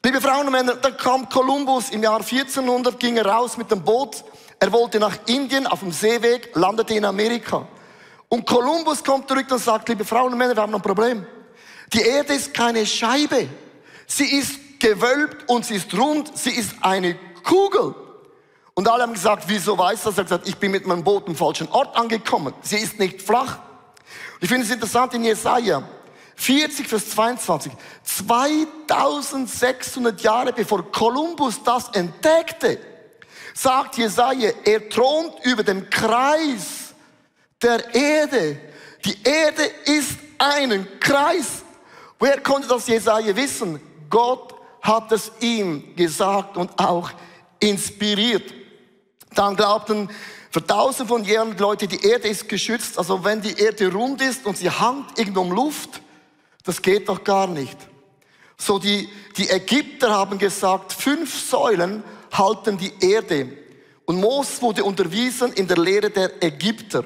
Liebe 0.04 0.21
Frauen 0.21 0.47
und 0.47 0.52
Männer, 0.52 0.76
da 0.76 0.93
kam 0.93 1.28
Kolumbus 1.28 1.90
im 1.90 2.04
Jahr 2.04 2.21
1400, 2.21 3.00
ging 3.00 3.16
er 3.16 3.26
raus 3.26 3.57
mit 3.57 3.69
dem 3.69 3.83
Boot. 3.83 4.23
Er 4.61 4.71
wollte 4.71 5.00
nach 5.00 5.19
Indien 5.26 5.66
auf 5.66 5.81
dem 5.81 5.90
Seeweg, 5.90 6.54
landete 6.54 6.95
in 6.95 7.04
Amerika. 7.04 7.66
Und 8.28 8.47
Kolumbus 8.47 9.02
kommt 9.02 9.28
zurück 9.28 9.50
und 9.50 9.59
sagt, 9.59 9.88
liebe 9.88 10.04
Frauen 10.04 10.31
und 10.31 10.38
Männer, 10.38 10.54
wir 10.54 10.62
haben 10.62 10.75
ein 10.75 10.83
Problem. 10.83 11.26
Die 11.93 12.00
Erde 12.00 12.35
ist 12.35 12.54
keine 12.54 12.87
Scheibe. 12.87 13.49
Sie 14.07 14.38
ist 14.38 14.78
gewölbt 14.78 15.49
und 15.49 15.66
sie 15.66 15.75
ist 15.75 15.93
rund. 15.95 16.38
Sie 16.38 16.50
ist 16.50 16.76
eine 16.81 17.16
Kugel. 17.43 18.03
Und 18.75 18.88
alle 18.88 19.04
haben 19.04 19.14
gesagt, 19.14 19.45
wieso 19.47 19.78
weiß 19.78 20.02
das? 20.02 20.14
Er 20.14 20.19
hat 20.19 20.26
gesagt, 20.26 20.49
ich 20.49 20.57
bin 20.57 20.73
mit 20.73 20.85
meinem 20.87 21.04
Boot 21.04 21.28
am 21.28 21.37
falschen 21.37 21.71
Ort 21.71 21.97
angekommen. 21.97 22.52
Sie 22.61 22.76
ist 22.76 22.99
nicht 22.99 23.23
flach. 23.23 23.61
Ich 24.40 24.49
finde 24.49 24.66
es 24.66 24.73
interessant 24.73 25.14
in 25.14 25.23
Jesaja 25.25 25.88
40, 26.37 26.88
Vers 26.88 27.11
22. 27.11 27.73
2600 28.02 30.21
Jahre 30.21 30.52
bevor 30.52 30.90
Kolumbus 30.90 31.62
das 31.62 31.90
entdeckte, 31.90 32.81
sagt 33.54 33.97
Jesaja, 33.97 34.50
er 34.64 34.88
thront 34.88 35.35
über 35.45 35.62
dem 35.62 35.88
Kreis 35.88 36.93
der 37.62 37.95
Erde. 37.95 38.59
Die 39.04 39.16
Erde 39.23 39.62
ist 39.85 40.19
ein 40.38 40.88
Kreis. 40.99 41.62
Woher 42.19 42.40
konnte 42.40 42.66
das 42.66 42.88
Jesaja 42.88 43.37
wissen? 43.37 43.78
Gott 44.11 44.52
hat 44.83 45.12
es 45.12 45.31
ihm 45.40 45.95
gesagt 45.95 46.57
und 46.57 46.76
auch 46.78 47.12
inspiriert. 47.61 48.52
Dann 49.34 49.56
glaubten 49.56 50.08
für 50.50 50.64
tausend 50.64 51.08
von 51.08 51.24
Jahren 51.24 51.56
Leute, 51.58 51.88
die 51.88 52.06
Erde 52.06 52.28
ist 52.28 52.48
geschützt. 52.48 52.98
Also 52.98 53.24
wenn 53.24 53.40
die 53.40 53.58
Erde 53.58 53.92
rund 53.92 54.22
ist 54.22 54.46
und 54.46 54.56
sie 54.56 54.70
hangt 54.70 55.18
irgendwo 55.18 55.40
um 55.40 55.52
Luft, 55.52 56.00
das 56.62 56.80
geht 56.80 57.08
doch 57.08 57.24
gar 57.24 57.46
nicht. 57.46 57.76
So 58.56 58.78
die, 58.78 59.08
die 59.36 59.50
Ägypter 59.50 60.10
haben 60.10 60.38
gesagt, 60.38 60.92
fünf 60.92 61.34
Säulen 61.48 62.04
halten 62.32 62.78
die 62.78 62.92
Erde. 63.00 63.48
Und 64.04 64.20
Moses 64.20 64.62
wurde 64.62 64.84
unterwiesen 64.84 65.52
in 65.54 65.66
der 65.66 65.78
Lehre 65.78 66.10
der 66.10 66.42
Ägypter. 66.42 67.04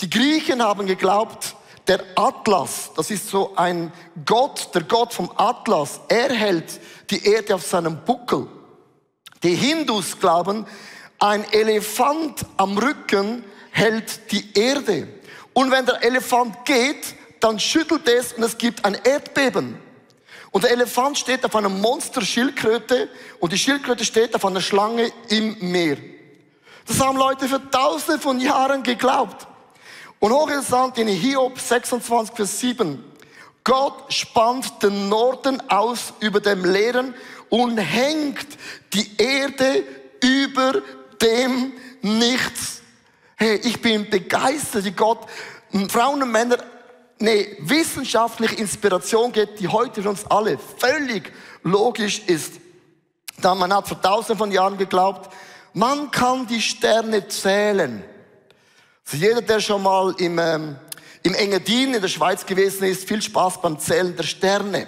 Die 0.00 0.10
Griechen 0.10 0.62
haben 0.62 0.86
geglaubt, 0.86 1.54
der 1.86 2.04
Atlas, 2.16 2.90
das 2.96 3.10
ist 3.10 3.28
so 3.28 3.56
ein 3.56 3.92
Gott, 4.26 4.74
der 4.74 4.82
Gott 4.82 5.14
vom 5.14 5.30
Atlas, 5.36 6.00
er 6.08 6.34
hält 6.34 6.80
die 7.10 7.24
Erde 7.24 7.54
auf 7.54 7.64
seinem 7.64 8.04
Buckel. 8.04 8.46
Die 9.42 9.54
Hindus 9.54 10.18
glauben, 10.18 10.66
ein 11.18 11.44
Elefant 11.52 12.44
am 12.56 12.78
Rücken 12.78 13.44
hält 13.70 14.32
die 14.32 14.52
Erde. 14.54 15.08
Und 15.52 15.70
wenn 15.70 15.86
der 15.86 16.02
Elefant 16.02 16.64
geht, 16.64 17.14
dann 17.40 17.58
schüttelt 17.58 18.08
es 18.08 18.32
und 18.32 18.42
es 18.42 18.56
gibt 18.56 18.84
ein 18.84 18.94
Erdbeben. 18.94 19.78
Und 20.50 20.64
der 20.64 20.70
Elefant 20.70 21.18
steht 21.18 21.44
auf 21.44 21.54
einer 21.54 21.68
Monster-Schildkröte 21.68 23.08
und 23.38 23.52
die 23.52 23.58
Schildkröte 23.58 24.04
steht 24.04 24.34
auf 24.34 24.44
einer 24.44 24.60
Schlange 24.60 25.12
im 25.28 25.56
Meer. 25.60 25.98
Das 26.86 27.00
haben 27.00 27.18
Leute 27.18 27.48
für 27.48 27.60
tausende 27.70 28.20
von 28.20 28.40
Jahren 28.40 28.82
geglaubt. 28.82 29.46
Und 30.20 30.32
hochinteressant 30.32 30.98
in 30.98 31.08
Hiob 31.08 31.58
26, 31.60 32.34
Vers 32.34 32.60
7. 32.60 33.04
Gott 33.62 34.12
spannt 34.12 34.82
den 34.82 35.08
Norden 35.08 35.62
aus 35.68 36.14
über 36.20 36.40
dem 36.40 36.64
Leeren 36.64 37.14
und 37.50 37.76
hängt 37.76 38.46
die 38.94 39.16
Erde 39.18 39.84
über 40.22 40.82
dem 41.22 41.72
Nichts. 42.02 42.82
Hey, 43.36 43.56
ich 43.64 43.80
bin 43.80 44.08
begeistert, 44.08 44.84
wie 44.84 44.92
Gott 44.92 45.26
Frauen 45.88 46.22
und 46.22 46.30
Männer 46.30 46.58
eine 47.20 47.46
wissenschaftliche 47.60 48.54
Inspiration 48.56 49.32
gibt, 49.32 49.60
die 49.60 49.68
heute 49.68 50.02
für 50.02 50.10
uns 50.10 50.24
alle 50.26 50.58
völlig 50.58 51.32
logisch 51.62 52.20
ist. 52.26 52.54
Da 53.40 53.54
man 53.54 53.72
hat 53.72 53.88
vor 53.88 54.00
tausenden 54.00 54.38
von 54.38 54.52
Jahren 54.52 54.78
geglaubt, 54.78 55.32
man 55.72 56.10
kann 56.10 56.46
die 56.46 56.60
Sterne 56.60 57.28
zählen. 57.28 58.02
Für 59.04 59.16
jeder, 59.16 59.42
der 59.42 59.60
schon 59.60 59.82
mal 59.82 60.14
im, 60.18 60.38
ähm, 60.38 60.76
im 61.22 61.34
Engadin 61.34 61.94
in 61.94 62.00
der 62.00 62.08
Schweiz 62.08 62.44
gewesen 62.44 62.84
ist, 62.84 63.08
viel 63.08 63.22
Spaß 63.22 63.60
beim 63.60 63.78
Zählen 63.78 64.16
der 64.16 64.24
Sterne. 64.24 64.86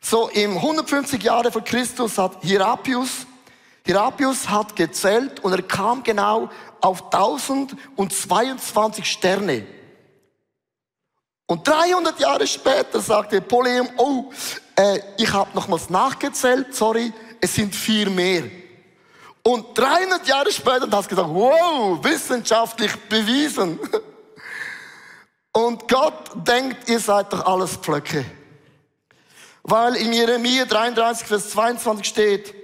So, 0.00 0.28
im 0.28 0.56
150 0.56 1.22
Jahre 1.22 1.50
vor 1.50 1.62
Christus 1.62 2.18
hat 2.18 2.42
Hierapius 2.42 3.26
Hirapius 3.88 4.50
hat 4.50 4.76
gezählt 4.76 5.40
und 5.40 5.52
er 5.52 5.62
kam 5.62 6.02
genau 6.02 6.50
auf 6.82 7.10
1022 7.10 9.10
Sterne. 9.10 9.66
Und 11.46 11.66
300 11.66 12.20
Jahre 12.20 12.46
später 12.46 13.00
sagte 13.00 13.40
Poleum, 13.40 13.88
oh, 13.96 14.30
äh, 14.76 15.00
ich 15.16 15.32
habe 15.32 15.48
nochmals 15.54 15.88
nachgezählt, 15.88 16.74
sorry, 16.74 17.14
es 17.40 17.54
sind 17.54 17.74
vier 17.74 18.10
mehr. 18.10 18.42
Und 19.42 19.78
300 19.78 20.28
Jahre 20.28 20.52
später 20.52 20.82
hat 20.82 20.92
er 20.92 21.02
gesagt, 21.04 21.30
wow, 21.30 22.04
wissenschaftlich 22.04 22.94
bewiesen. 23.08 23.80
Und 25.52 25.88
Gott 25.88 26.32
denkt, 26.46 26.90
ihr 26.90 27.00
seid 27.00 27.32
doch 27.32 27.46
alles 27.46 27.78
Pflöcke. 27.78 28.26
Weil 29.62 29.96
in 29.96 30.12
Jeremia 30.12 30.66
33, 30.66 31.26
Vers 31.26 31.48
22 31.48 32.06
steht, 32.06 32.57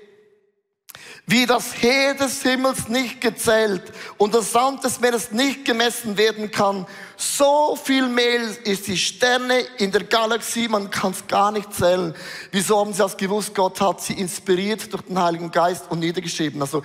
wie 1.27 1.47
das 1.47 1.81
Heer 1.81 2.15
des 2.15 2.43
Himmels 2.43 2.89
nicht 2.89 3.21
gezählt 3.21 3.83
und 4.19 4.35
das 4.35 4.53
Sand 4.53 4.85
des 4.85 5.01
Meeres 5.01 5.31
nicht 5.31 5.65
gemessen 5.65 6.19
werden 6.19 6.51
kann, 6.51 6.87
so 7.17 7.79
viel 7.83 8.09
mehr 8.09 8.43
ist 8.65 8.87
die 8.87 8.99
Sterne 8.99 9.61
in 9.79 9.91
der 9.91 10.05
Galaxie, 10.05 10.69
man 10.69 10.91
kann 10.91 11.13
es 11.13 11.27
gar 11.27 11.51
nicht 11.51 11.73
zählen. 11.73 12.15
Wieso 12.51 12.79
haben 12.79 12.93
sie 12.93 12.99
das 12.99 13.17
gewusst? 13.17 13.55
Gott 13.55 13.81
hat 13.81 14.03
sie 14.03 14.13
inspiriert 14.13 14.93
durch 14.93 15.03
den 15.03 15.21
Heiligen 15.21 15.51
Geist 15.51 15.87
und 15.89 16.01
niedergeschrieben. 16.01 16.61
Also 16.61 16.83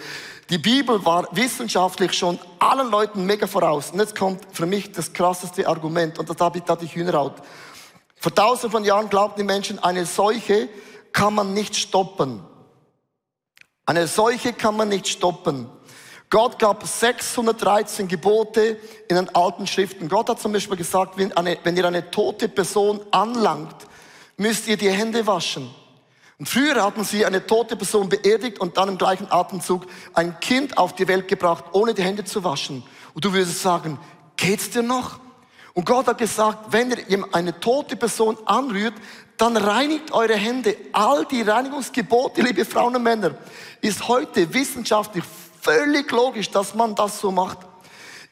die 0.50 0.58
Bibel 0.58 1.03
war 1.03 1.27
wissenschaftlich 1.31 2.13
schon 2.13 2.39
allen 2.60 2.89
Leuten 2.89 3.25
mega 3.25 3.46
voraus. 3.46 3.91
Und 3.91 4.00
jetzt 4.00 4.17
kommt 4.17 4.41
für 4.53 4.65
mich 4.65 4.91
das 4.93 5.12
krasseste 5.12 5.67
Argument 5.67 6.17
und 6.17 6.29
das 6.29 6.38
habe 6.39 6.60
ich 6.60 6.63
da 6.63 6.77
die 6.77 6.88
Hühnerhaut. 6.88 7.36
Vor 8.15 8.34
tausenden 8.34 8.72
von 8.72 8.86
Jahren 8.86 9.10
glaubten 9.10 9.41
die 9.41 9.46
Menschen, 9.46 9.79
eine 9.79 10.05
Seuche 10.05 10.69
kann 11.12 11.34
man 11.34 11.53
nicht 11.53 11.75
stoppen. 11.75 12.41
Eine 13.89 14.05
Seuche 14.05 14.53
kann 14.53 14.77
man 14.77 14.89
nicht 14.89 15.08
stoppen. 15.08 15.67
Gott 16.29 16.60
gab 16.60 16.86
613 16.86 18.08
Gebote 18.08 18.77
in 19.08 19.15
den 19.15 19.34
alten 19.34 19.65
Schriften. 19.65 20.10
Gott 20.10 20.29
hat 20.29 20.39
zum 20.39 20.51
Beispiel 20.51 20.77
gesagt, 20.77 21.17
wenn, 21.17 21.36
eine, 21.36 21.58
wenn 21.63 21.75
ihr 21.75 21.86
eine 21.86 22.12
tote 22.12 22.50
Person 22.50 23.01
anlangt, 23.10 23.75
müsst 24.38 24.67
ihr 24.67 24.77
die 24.77 24.91
Hände 24.91 25.25
waschen. 25.25 25.74
Und 26.38 26.48
früher 26.48 26.84
hatten 26.84 27.03
sie 27.03 27.25
eine 27.25 27.48
tote 27.48 27.75
Person 27.75 28.10
beerdigt 28.10 28.60
und 28.60 28.77
dann 28.77 28.89
im 28.89 29.00
gleichen 29.00 29.25
Atemzug 29.31 29.88
ein 30.13 30.39
Kind 30.39 30.77
auf 30.77 30.93
die 30.93 31.08
Welt 31.08 31.27
gebracht, 31.27 31.65
ohne 31.72 31.96
die 31.96 32.03
Hände 32.03 32.24
zu 32.24 32.43
waschen. 32.43 32.84
Und 33.15 33.25
du 33.25 33.34
würdest 33.34 33.60
sagen, 33.60 33.98
geht's 34.38 34.69
dir 34.69 34.84
noch? 34.84 35.19
Und 35.79 35.86
Gott 35.86 36.07
hat 36.07 36.17
gesagt, 36.17 36.74
wenn 36.74 36.91
ihr 37.07 37.24
eine 37.31 37.57
tote 37.57 37.95
Person 37.95 38.38
anrührt, 38.43 38.95
dann 39.38 39.55
reinigt 39.55 40.12
eure 40.12 40.36
Hände. 40.36 40.75
All 40.91 41.24
die 41.24 41.41
Reinigungsgebote, 41.41 42.41
liebe 42.41 42.65
Frauen 42.65 42.98
und 42.98 43.03
Männer, 43.03 43.36
ist 43.79 44.05
heute 44.09 44.53
wissenschaftlich 44.53 45.24
völlig 45.62 46.12
logisch, 46.12 46.51
dass 46.51 46.75
man 46.75 46.95
das 46.95 47.21
so 47.21 47.31
macht. 47.31 47.59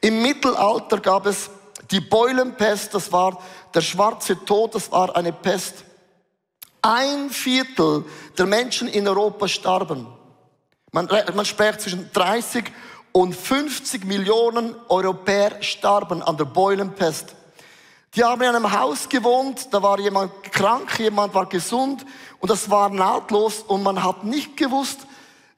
Im 0.02 0.20
Mittelalter 0.20 1.00
gab 1.00 1.24
es 1.24 1.48
die 1.90 2.00
Beulenpest, 2.00 2.92
das 2.92 3.10
war 3.12 3.42
der 3.72 3.80
schwarze 3.80 4.44
Tod, 4.44 4.74
das 4.74 4.92
war 4.92 5.16
eine 5.16 5.32
Pest. 5.32 5.84
Ein 6.82 7.30
Viertel 7.30 8.04
der 8.36 8.44
Menschen 8.44 8.88
in 8.88 9.08
Europa 9.08 9.48
starben. 9.48 10.06
Man, 10.92 11.08
man 11.34 11.46
spricht 11.46 11.80
zwischen 11.80 12.10
30 12.12 12.64
und 13.12 13.34
50 13.34 14.04
Millionen 14.04 14.74
Europäer 14.90 15.62
starben 15.62 16.22
an 16.22 16.36
der 16.36 16.44
Beulenpest. 16.44 17.37
Die 18.14 18.24
haben 18.24 18.40
in 18.42 18.48
einem 18.48 18.72
Haus 18.72 19.08
gewohnt, 19.08 19.68
da 19.72 19.82
war 19.82 19.98
jemand 19.98 20.42
krank, 20.52 20.98
jemand 20.98 21.34
war 21.34 21.46
gesund 21.46 22.06
und 22.40 22.50
das 22.50 22.70
war 22.70 22.88
nahtlos 22.88 23.60
und 23.60 23.82
man 23.82 24.02
hat 24.02 24.24
nicht 24.24 24.56
gewusst, 24.56 25.00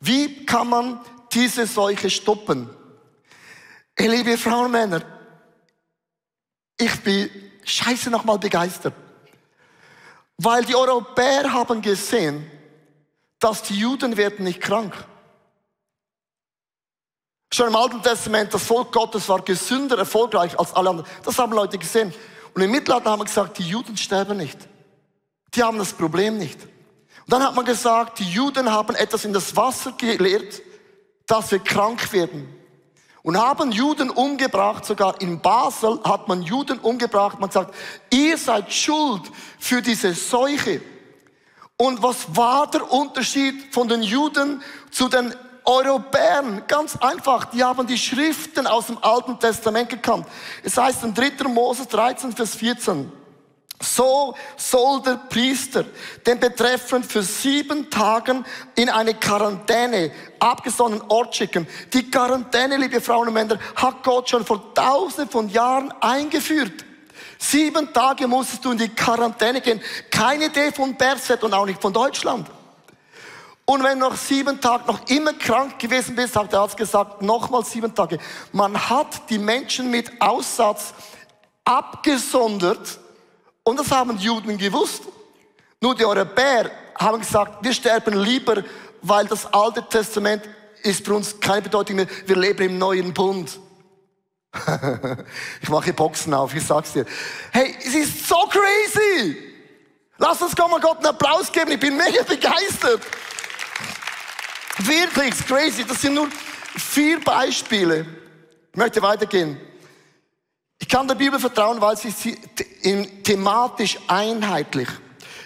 wie 0.00 0.45
kann 0.47 0.69
man 0.69 1.00
diese 1.33 1.66
Seuche 1.66 2.11
stoppen. 2.11 2.69
Liebe 3.99 4.37
Frauen 4.38 4.66
und 4.66 4.71
Männer, 4.73 5.02
ich 6.76 7.00
bin 7.02 7.30
scheiße 7.64 8.11
nochmal 8.11 8.38
begeistert. 8.38 8.95
Weil 10.38 10.64
die 10.64 10.75
Europäer 10.75 11.52
haben 11.52 11.83
gesehen, 11.83 12.50
dass 13.38 13.62
die 13.62 13.78
Juden 13.78 14.16
werden 14.16 14.45
nicht 14.45 14.61
krank. 14.61 14.95
Schon 17.52 17.69
im 17.69 17.76
Alten 17.76 18.02
Testament, 18.02 18.54
das 18.54 18.62
Volk 18.62 18.92
Gottes 18.92 19.28
war 19.28 19.42
gesünder, 19.42 19.99
erfolgreich 19.99 20.59
als 20.59 20.73
alle 20.73 20.90
anderen. 20.90 21.11
Das 21.25 21.38
haben 21.38 21.52
Leute 21.52 21.76
gesehen. 21.76 22.14
Und 22.54 22.62
im 22.62 22.71
Mittelalter 22.71 23.11
haben 23.11 23.21
wir 23.21 23.26
gesagt, 23.26 23.59
die 23.59 23.69
Juden 23.69 23.97
sterben 23.97 24.37
nicht. 24.37 24.59
Die 25.54 25.62
haben 25.62 25.78
das 25.78 25.92
Problem 25.92 26.38
nicht. 26.38 26.61
Und 26.62 27.33
dann 27.33 27.42
hat 27.42 27.54
man 27.54 27.64
gesagt, 27.64 28.19
die 28.19 28.30
Juden 28.30 28.71
haben 28.71 28.95
etwas 28.95 29.25
in 29.25 29.33
das 29.33 29.54
Wasser 29.57 29.92
gelehrt, 29.92 30.62
dass 31.26 31.50
wir 31.52 31.61
krank 31.61 32.12
werden. 32.12 32.49
Und 33.23 33.38
haben 33.38 33.71
Juden 33.71 34.11
umgebracht, 34.11 34.85
sogar 34.85 35.21
in 35.21 35.40
Basel 35.40 36.00
hat 36.04 36.26
man 36.26 36.42
Juden 36.42 36.78
umgebracht. 36.78 37.38
Man 37.38 37.50
sagt, 37.50 37.75
ihr 38.11 38.38
seid 38.38 38.73
schuld 38.73 39.30
für 39.59 39.83
diese 39.83 40.14
Seuche. 40.14 40.80
Und 41.76 42.02
was 42.02 42.35
war 42.35 42.71
der 42.71 42.90
Unterschied 42.90 43.75
von 43.75 43.88
den 43.88 44.02
Juden 44.02 44.62
zu 44.90 45.09
den 45.09 45.35
Europäern? 45.70 46.64
Ganz 46.66 46.96
einfach, 46.96 47.44
die 47.46 47.62
haben 47.62 47.86
die 47.86 47.96
Schriften 47.96 48.66
aus 48.66 48.88
dem 48.88 48.98
Alten 49.02 49.38
Testament 49.38 49.88
gekannt. 49.88 50.26
Es 50.64 50.76
heißt 50.76 51.04
in 51.04 51.14
3. 51.14 51.48
Mose 51.48 51.86
13, 51.86 52.32
Vers 52.32 52.56
14, 52.56 53.10
so 53.80 54.34
soll 54.56 55.00
der 55.02 55.20
Priester 55.28 55.84
den 56.26 56.40
Betreffenden 56.40 57.08
für 57.08 57.22
sieben 57.22 57.88
Tagen 57.88 58.44
in 58.74 58.90
eine 58.90 59.14
Quarantäne, 59.14 60.10
abgesondenen 60.40 61.08
Ort 61.08 61.36
schicken. 61.36 61.66
Die 61.92 62.10
Quarantäne, 62.10 62.76
liebe 62.76 63.00
Frauen 63.00 63.28
und 63.28 63.34
Männer, 63.34 63.58
hat 63.76 64.02
Gott 64.02 64.28
schon 64.28 64.44
vor 64.44 64.74
tausenden 64.74 65.30
von 65.30 65.48
Jahren 65.48 65.94
eingeführt. 66.00 66.84
Sieben 67.38 67.92
Tage 67.92 68.26
musstest 68.26 68.64
du 68.64 68.72
in 68.72 68.78
die 68.78 68.88
Quarantäne 68.88 69.60
gehen. 69.60 69.80
Keine 70.10 70.46
Idee 70.46 70.72
von 70.72 70.94
Berset 70.96 71.42
und 71.44 71.54
auch 71.54 71.64
nicht 71.64 71.80
von 71.80 71.92
Deutschland. 71.92 72.50
Und 73.70 73.84
wenn 73.84 74.00
du 74.00 74.08
nach 74.08 74.16
sieben 74.16 74.60
Tagen 74.60 74.84
noch 74.88 75.08
immer 75.08 75.32
krank 75.32 75.78
gewesen 75.78 76.16
bist, 76.16 76.34
hat 76.34 76.50
der 76.50 76.58
Arzt 76.58 76.76
gesagt, 76.76 77.22
nochmal 77.22 77.64
sieben 77.64 77.94
Tage. 77.94 78.18
Man 78.50 78.76
hat 78.76 79.30
die 79.30 79.38
Menschen 79.38 79.92
mit 79.92 80.11
Aussatz 80.20 80.92
abgesondert 81.64 82.98
und 83.62 83.78
das 83.78 83.92
haben 83.92 84.18
die 84.18 84.24
Juden 84.24 84.59
gewusst. 84.59 85.04
Nur 85.80 85.94
die 85.94 86.04
Europäer 86.04 86.68
haben 86.98 87.20
gesagt, 87.20 87.62
wir 87.62 87.72
sterben 87.72 88.18
lieber, 88.18 88.64
weil 89.02 89.26
das 89.28 89.46
Alte 89.54 89.87
Testament 89.88 90.42
ist 90.83 91.06
für 91.06 91.14
uns 91.14 91.38
keine 91.38 91.62
Bedeutung 91.62 91.94
mehr. 91.94 92.09
Wir 92.26 92.35
leben 92.35 92.70
im 92.70 92.78
neuen 92.78 93.14
Bund. 93.14 93.56
ich 95.62 95.68
mache 95.68 95.92
Boxen 95.92 96.35
auf, 96.35 96.52
ich 96.56 96.66
sag's 96.66 96.92
dir. 96.92 97.06
Hey, 97.52 97.76
es 97.78 97.94
ist 97.94 98.26
so 98.26 98.48
crazy. 98.50 99.37
Lass 100.18 100.42
uns 100.42 100.59
mal 100.59 100.80
Gott 100.80 100.96
einen 100.96 101.06
Applaus 101.06 101.52
geben. 101.52 101.70
Ich 101.70 101.78
bin 101.78 101.96
mega 101.96 102.24
begeistert. 102.24 103.02
Wirklich, 104.87 105.29
it's 105.29 105.45
crazy. 105.45 105.85
Das 105.85 106.01
sind 106.01 106.14
nur 106.14 106.29
vier 106.77 107.21
Beispiele. 107.21 108.07
Ich 108.71 108.77
möchte 108.77 109.03
weitergehen. 109.03 109.61
Ich 110.79 110.88
kann 110.88 111.07
der 111.07 111.14
Bibel 111.14 111.38
vertrauen, 111.38 111.81
weil 111.81 111.97
sie 111.97 112.37
thematisch 113.23 113.99
einheitlich. 114.07 114.88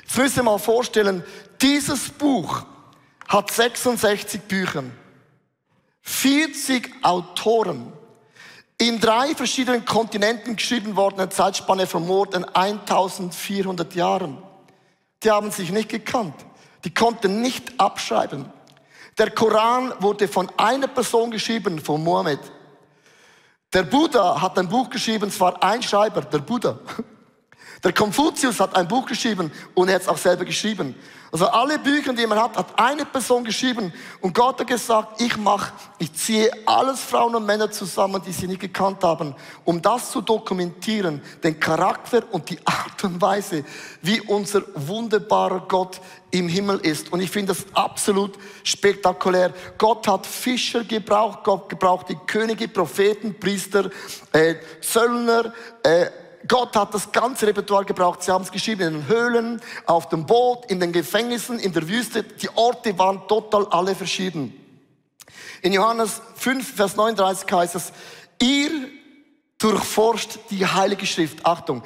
Jetzt 0.04 0.16
müsst 0.16 0.36
ihr 0.36 0.42
mal 0.44 0.58
vorstellen, 0.58 1.24
dieses 1.60 2.10
Buch 2.10 2.64
hat 3.26 3.50
66 3.50 4.42
Bücher, 4.42 4.84
40 6.02 6.92
Autoren, 7.02 7.92
in 8.78 9.00
drei 9.00 9.34
verschiedenen 9.34 9.84
Kontinenten 9.84 10.56
geschrieben 10.56 10.94
worden, 10.94 11.20
eine 11.20 11.30
Zeitspanne 11.30 11.86
von 11.86 12.06
more 12.06 12.28
than 12.30 12.44
1400 12.44 13.94
Jahren. 13.94 14.38
Die 15.22 15.30
haben 15.30 15.50
sich 15.50 15.70
nicht 15.70 15.88
gekannt. 15.88 16.34
Die 16.84 16.92
konnten 16.92 17.40
nicht 17.40 17.80
abschreiben. 17.80 18.52
Der 19.16 19.30
Koran 19.30 19.92
wurde 20.00 20.26
von 20.26 20.50
einer 20.56 20.88
Person 20.88 21.30
geschrieben, 21.30 21.78
von 21.78 22.02
Mohammed. 22.02 22.40
Der 23.72 23.84
Buddha 23.84 24.40
hat 24.40 24.58
ein 24.58 24.68
Buch 24.68 24.90
geschrieben, 24.90 25.28
es 25.28 25.40
war 25.40 25.62
ein 25.62 25.82
Schreiber, 25.82 26.22
der 26.22 26.38
Buddha. 26.38 26.78
Der 27.84 27.92
Konfuzius 27.92 28.60
hat 28.60 28.74
ein 28.74 28.88
Buch 28.88 29.04
geschrieben 29.04 29.52
und 29.74 29.88
er 29.88 29.96
hat 29.96 30.02
es 30.02 30.08
auch 30.08 30.16
selber 30.16 30.46
geschrieben. 30.46 30.94
Also 31.30 31.48
alle 31.48 31.78
Bücher, 31.80 32.14
die 32.14 32.26
man 32.26 32.38
hat, 32.38 32.56
hat 32.56 32.78
eine 32.78 33.04
Person 33.04 33.44
geschrieben. 33.44 33.92
Und 34.20 34.34
Gott 34.34 34.60
hat 34.60 34.68
gesagt, 34.68 35.20
ich 35.20 35.36
mache, 35.36 35.72
ich 35.98 36.12
ziehe 36.14 36.48
alles 36.64 37.00
Frauen 37.00 37.34
und 37.34 37.44
Männer 37.44 37.70
zusammen, 37.70 38.22
die 38.24 38.32
sie 38.32 38.46
nicht 38.46 38.60
gekannt 38.60 39.02
haben, 39.02 39.34
um 39.64 39.82
das 39.82 40.12
zu 40.12 40.22
dokumentieren, 40.22 41.20
den 41.42 41.58
Charakter 41.58 42.22
und 42.30 42.48
die 42.48 42.58
Art 42.64 43.02
und 43.02 43.20
Weise, 43.20 43.64
wie 44.00 44.20
unser 44.20 44.62
wunderbarer 44.76 45.64
Gott 45.66 46.00
im 46.30 46.48
Himmel 46.48 46.78
ist. 46.78 47.12
Und 47.12 47.20
ich 47.20 47.30
finde 47.30 47.52
das 47.52 47.66
absolut 47.74 48.38
spektakulär. 48.62 49.52
Gott 49.76 50.06
hat 50.06 50.26
Fischer 50.26 50.84
gebraucht, 50.84 51.40
Gott 51.42 51.68
gebraucht 51.68 52.08
die 52.08 52.18
Könige, 52.28 52.68
Propheten, 52.68 53.38
Priester, 53.38 53.90
äh, 54.32 54.54
Zöllner, 54.80 55.52
äh, 55.82 56.06
Gott 56.46 56.76
hat 56.76 56.92
das 56.92 57.10
ganze 57.10 57.46
Repertoire 57.46 57.84
gebraucht. 57.84 58.22
Sie 58.22 58.30
haben 58.30 58.44
es 58.44 58.52
geschrieben 58.52 58.82
in 58.82 58.92
den 58.94 59.08
Höhlen, 59.08 59.60
auf 59.86 60.08
dem 60.08 60.26
Boot, 60.26 60.70
in 60.70 60.80
den 60.80 60.92
Gefängnissen, 60.92 61.58
in 61.58 61.72
der 61.72 61.88
Wüste. 61.88 62.22
Die 62.22 62.50
Orte 62.54 62.98
waren 62.98 63.26
total 63.28 63.66
alle 63.68 63.94
verschieden. 63.94 64.52
In 65.62 65.72
Johannes 65.72 66.20
5, 66.36 66.76
Vers 66.76 66.96
39 66.96 67.50
heißt 67.50 67.74
es, 67.76 67.92
ihr 68.42 68.70
durchforscht 69.58 70.38
die 70.50 70.66
Heilige 70.66 71.06
Schrift. 71.06 71.46
Achtung, 71.46 71.82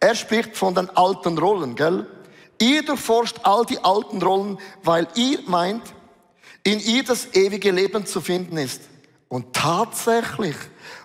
er 0.00 0.14
spricht 0.14 0.56
von 0.56 0.74
den 0.74 0.90
alten 0.90 1.38
Rollen, 1.38 1.74
gell? 1.74 2.06
Ihr 2.60 2.84
durchforscht 2.84 3.40
all 3.44 3.64
die 3.64 3.82
alten 3.82 4.20
Rollen, 4.20 4.58
weil 4.82 5.08
ihr 5.14 5.38
meint, 5.46 5.82
in 6.64 6.78
ihr 6.78 7.02
das 7.02 7.34
ewige 7.34 7.70
Leben 7.70 8.04
zu 8.04 8.20
finden 8.20 8.56
ist. 8.58 8.82
Und 9.32 9.54
tatsächlich 9.54 10.56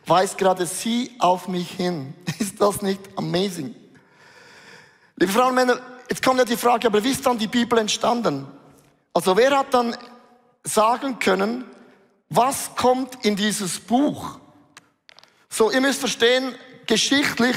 weist 0.05 0.37
gerade 0.37 0.65
sie 0.65 1.15
auf 1.17 1.47
mich 1.47 1.71
hin. 1.71 2.13
Ist 2.39 2.59
das 2.59 2.81
nicht 2.81 2.99
amazing? 3.15 3.73
Liebe 5.15 5.31
Frauen 5.31 5.51
und 5.51 5.55
Männer, 5.55 5.79
jetzt 6.09 6.21
kommt 6.21 6.37
ja 6.37 6.43
die 6.43 6.57
Frage, 6.57 6.87
aber 6.87 7.01
wie 7.01 7.11
ist 7.11 7.25
dann 7.25 7.37
die 7.37 7.47
Bibel 7.47 7.79
entstanden? 7.79 8.45
Also 9.13 9.37
wer 9.37 9.57
hat 9.57 9.73
dann 9.73 9.95
sagen 10.61 11.19
können, 11.19 11.63
was 12.27 12.75
kommt 12.75 13.23
in 13.23 13.37
dieses 13.37 13.79
Buch? 13.79 14.39
So, 15.47 15.71
ihr 15.71 15.79
müsst 15.79 16.01
verstehen, 16.01 16.53
geschichtlich, 16.85 17.55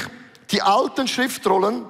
die 0.52 0.62
alten 0.62 1.08
Schriftrollen, 1.08 1.84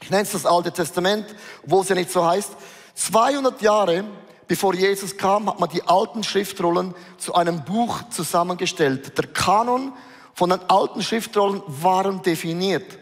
ich 0.00 0.10
nenne 0.10 0.22
es 0.22 0.30
das 0.30 0.46
Alte 0.46 0.70
Testament, 0.70 1.26
wo 1.64 1.80
es 1.80 1.88
ja 1.88 1.96
nicht 1.96 2.12
so 2.12 2.24
heißt, 2.24 2.52
200 2.94 3.60
Jahre 3.62 4.04
bevor 4.48 4.74
Jesus 4.74 5.16
kam, 5.16 5.48
hat 5.48 5.60
man 5.60 5.68
die 5.68 5.82
alten 5.82 6.22
Schriftrollen 6.22 6.94
zu 7.18 7.34
einem 7.34 7.64
Buch 7.64 8.08
zusammengestellt. 8.10 9.16
Der 9.18 9.26
Kanon 9.26 9.92
von 10.34 10.50
den 10.50 10.60
alten 10.68 11.02
Schriftrollen 11.02 11.62
waren 11.66 12.22
definiert. 12.22 12.98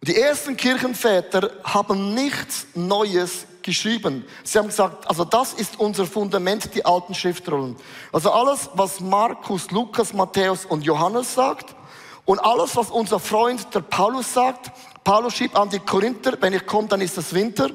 Und 0.00 0.08
die 0.08 0.16
ersten 0.16 0.56
Kirchenväter 0.56 1.50
haben 1.62 2.14
nichts 2.14 2.66
Neues 2.74 3.46
geschrieben. 3.62 4.24
Sie 4.42 4.58
haben 4.58 4.66
gesagt, 4.66 5.08
also 5.08 5.24
das 5.24 5.52
ist 5.52 5.78
unser 5.78 6.06
Fundament, 6.06 6.74
die 6.74 6.84
alten 6.84 7.14
Schriftrollen. 7.14 7.76
Also 8.12 8.32
alles, 8.32 8.70
was 8.74 8.98
Markus, 8.98 9.70
Lukas, 9.70 10.12
Matthäus 10.12 10.64
und 10.64 10.82
Johannes 10.82 11.34
sagt 11.34 11.76
und 12.24 12.40
alles, 12.40 12.76
was 12.76 12.90
unser 12.90 13.20
Freund 13.20 13.72
der 13.74 13.80
Paulus 13.80 14.32
sagt. 14.32 14.72
Paulus 15.04 15.36
schrieb 15.36 15.56
an 15.56 15.70
die 15.70 15.78
Korinther, 15.78 16.36
wenn 16.40 16.52
ich 16.52 16.66
komme, 16.66 16.88
dann 16.88 17.00
ist 17.00 17.16
es 17.18 17.32
Winter. 17.32 17.70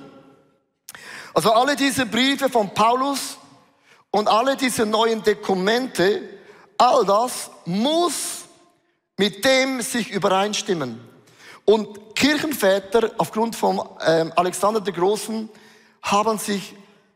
Also 1.38 1.52
alle 1.52 1.76
diese 1.76 2.08
Briefe 2.08 2.50
von 2.50 2.74
Paulus 2.74 3.38
und 4.10 4.28
alle 4.28 4.58
diese 4.58 4.88
neuen 4.88 5.22
Dokumente, 5.22 6.24
all 6.80 7.06
das 7.06 7.52
muss 7.64 8.46
mit 9.18 9.46
dem 9.46 9.84
sich 9.84 10.10
übereinstimmen. 10.10 11.00
Und 11.64 12.16
Kirchenväter 12.16 13.12
aufgrund 13.20 13.56
von 13.56 13.80
ähm, 14.04 14.34
Alexander 14.36 14.82
der 14.82 14.94
Großen 14.96 15.48
haben 16.02 16.40
sich 16.40 16.74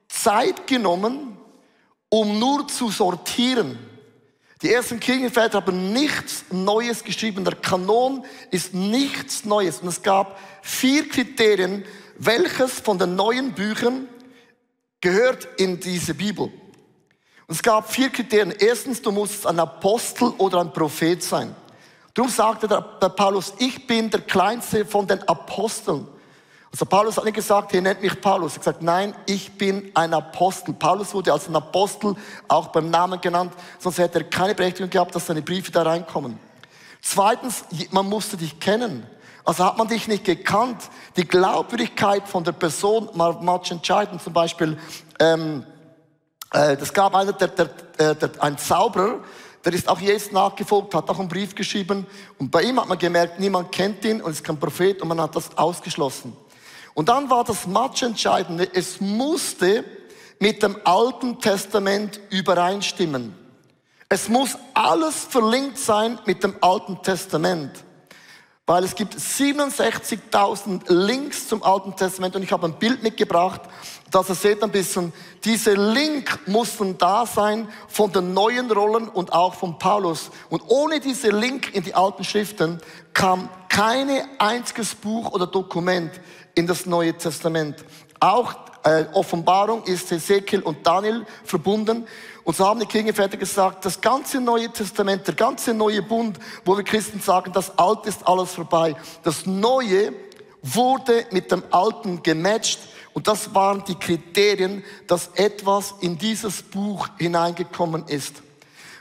Zeit 0.08 0.68
genommen, 0.68 1.36
um 2.10 2.38
nur 2.38 2.68
zu 2.68 2.92
sortieren. 2.92 3.80
Die 4.62 4.72
ersten 4.72 5.00
Kirchenväter 5.00 5.58
haben 5.58 5.94
nichts 5.94 6.46
Neues 6.52 7.04
geschrieben. 7.04 7.44
Der 7.44 7.56
Kanon 7.56 8.24
ist 8.52 8.76
nichts 8.76 9.46
Neues. 9.46 9.80
Und 9.80 9.88
es 9.88 10.04
gab 10.04 10.38
vier 10.62 11.10
Kriterien, 11.10 11.84
welches 12.24 12.80
von 12.80 13.00
den 13.00 13.16
neuen 13.16 13.54
Büchern 13.54 14.08
gehört 15.02 15.48
in 15.58 15.80
diese 15.80 16.14
Bibel. 16.14 16.46
Und 16.46 17.56
es 17.56 17.62
gab 17.62 17.92
vier 17.92 18.10
Kriterien. 18.10 18.54
Erstens, 18.58 19.02
du 19.02 19.12
musst 19.12 19.46
ein 19.46 19.60
Apostel 19.60 20.34
oder 20.38 20.62
ein 20.62 20.72
Prophet 20.72 21.22
sein. 21.22 21.54
Darum 22.14 22.30
sagte 22.30 22.68
der, 22.68 22.82
der 23.02 23.10
Paulus, 23.10 23.54
ich 23.58 23.88
bin 23.88 24.10
der 24.10 24.22
kleinste 24.22 24.86
von 24.86 25.08
den 25.08 25.22
Aposteln. 25.28 26.08
Also 26.72 26.86
Paulus 26.86 27.18
hat 27.18 27.26
nicht 27.26 27.36
gesagt, 27.36 27.74
ihr 27.74 27.82
nennt 27.82 28.02
mich 28.02 28.20
Paulus. 28.22 28.54
Er 28.54 28.56
hat 28.56 28.62
gesagt, 28.62 28.82
nein, 28.82 29.14
ich 29.26 29.52
bin 29.58 29.92
ein 29.94 30.14
Apostel. 30.14 30.74
Paulus 30.74 31.14
wurde 31.14 31.34
als 31.34 31.48
ein 31.50 31.56
Apostel 31.56 32.16
auch 32.48 32.68
beim 32.68 32.90
Namen 32.90 33.20
genannt, 33.20 33.54
sonst 33.80 33.98
hätte 33.98 34.20
er 34.20 34.24
keine 34.26 34.56
Berechtigung 34.56 34.90
gehabt, 34.90 35.14
dass 35.14 35.28
seine 35.28 35.42
Briefe 35.42 35.72
da 35.72 35.84
reinkommen. 35.84 36.40
Zweitens, 37.02 37.66
man 37.90 38.08
musste 38.08 38.38
dich 38.38 38.60
kennen. 38.60 39.06
Also 39.44 39.66
hat 39.66 39.78
man 39.78 39.88
dich 39.88 40.08
nicht 40.08 40.24
gekannt. 40.24 40.78
Die 41.16 41.28
Glaubwürdigkeit 41.28 42.28
von 42.28 42.44
der 42.44 42.52
Person 42.52 43.10
war 43.14 43.42
much 43.42 43.72
entscheidend. 43.72 44.22
Zum 44.22 44.34
Beispiel, 44.34 44.78
ähm, 45.20 45.66
äh, 46.54 46.78
das 46.78 46.94
gab 46.94 47.16
einer, 47.16 47.34
der, 47.34 47.48
der, 47.48 47.66
der, 47.66 48.16
der, 48.16 48.44
ein 48.44 48.58
Zauberer, 48.58 49.20
der 49.64 49.74
ist 49.74 49.88
auch 49.88 50.00
Jesus 50.00 50.32
nachgefolgt, 50.32 50.94
hat 50.96 51.10
auch 51.10 51.20
einen 51.20 51.28
Brief 51.28 51.56
geschrieben. 51.56 52.06
Und 52.38 52.52
bei 52.52 52.64
ihm 52.64 52.80
hat 52.80 52.88
man 52.88 52.98
gemerkt, 52.98 53.40
niemand 53.40 53.72
kennt 53.72 54.04
ihn 54.06 54.22
und 54.22 54.32
ist 54.32 54.44
kein 54.44 54.60
Prophet 54.60 55.02
und 55.02 55.08
man 55.08 55.22
hat 55.22 55.36
das 55.36 55.58
ausgeschlossen. 55.58 56.36
Und 56.94 57.10
dann 57.10 57.30
war 57.30 57.44
das 57.44 57.66
much 57.68 58.02
entscheidende, 58.02 58.68
es 58.74 59.00
musste 59.00 59.86
mit 60.40 60.64
dem 60.64 60.76
Alten 60.84 61.40
Testament 61.40 62.20
übereinstimmen. 62.30 63.36
Es 64.10 64.28
muss 64.28 64.58
alles 64.74 65.16
verlinkt 65.30 65.78
sein 65.78 66.20
mit 66.26 66.44
dem 66.44 66.56
Alten 66.60 67.02
Testament. 67.02 67.72
Weil 68.68 68.84
es 68.84 68.96
gibt 68.96 69.16
67.000 69.16 70.92
Links 70.94 71.48
zum 71.48 71.64
Alten 71.64 71.96
Testament 71.96 72.36
und 72.36 72.44
ich 72.44 72.52
habe 72.52 72.68
ein 72.68 72.78
Bild 72.78 73.02
mitgebracht, 73.02 73.62
dass 74.12 74.30
ihr 74.30 74.36
seht 74.36 74.64
ein 74.64 74.72
bisschen, 74.72 75.12
diese 75.44 75.74
Link 75.74 76.48
mussten 76.48 76.98
da 76.98 77.26
sein 77.26 77.68
von 77.88 78.12
den 78.12 78.34
neuen 78.34 78.72
Rollen 78.72 79.10
und 79.10 79.34
auch 79.34 79.56
von 79.56 79.80
Paulus. 79.80 80.30
Und 80.50 80.62
ohne 80.68 81.00
diese 81.00 81.32
Link 81.32 81.74
in 81.74 81.84
die 81.84 81.96
alten 81.96 82.24
Schriften 82.24 82.80
kam 83.14 83.50
keine 83.68 84.26
einziges 84.38 84.94
Buch 84.94 85.32
oder 85.32 85.48
Dokument 85.48 86.12
in 86.54 86.68
das 86.68 86.86
Neue 86.86 87.18
Testament. 87.18 87.84
Auch 88.20 88.54
äh, 88.84 89.06
Offenbarung 89.14 89.84
ist 89.84 90.12
Ezekiel 90.12 90.62
und 90.62 90.86
Daniel 90.86 91.26
verbunden. 91.44 92.08
Und 92.52 92.58
so 92.58 92.68
haben 92.68 92.82
die 92.82 92.86
Kirchenväter 92.86 93.38
gesagt, 93.38 93.86
das 93.86 94.02
ganze 94.02 94.42
Neue 94.42 94.70
Testament, 94.70 95.26
der 95.26 95.36
ganze 95.36 95.74
neue 95.74 96.02
Bund, 96.02 96.38
wo 96.66 96.76
wir 96.76 96.84
Christen 96.84 97.22
sagen, 97.22 97.54
das 97.54 97.80
Alte 97.80 98.10
ist 98.10 98.28
alles 98.28 98.52
vorbei. 98.52 98.94
Das 99.24 99.46
Neue 99.46 100.12
wurde 100.62 101.28
mit 101.32 101.50
dem 101.50 101.64
Alten 101.72 102.22
gematcht 102.22 102.80
und 103.14 103.30
das 103.30 103.56
waren 103.56 103.86
die 103.86 103.96
Kriterien, 103.96 104.84
dass 105.08 105.30
etwas 105.36 105.94
in 106.02 106.18
dieses 106.18 106.62
Buch 106.62 107.08
hineingekommen 107.18 108.06
ist. 108.10 108.42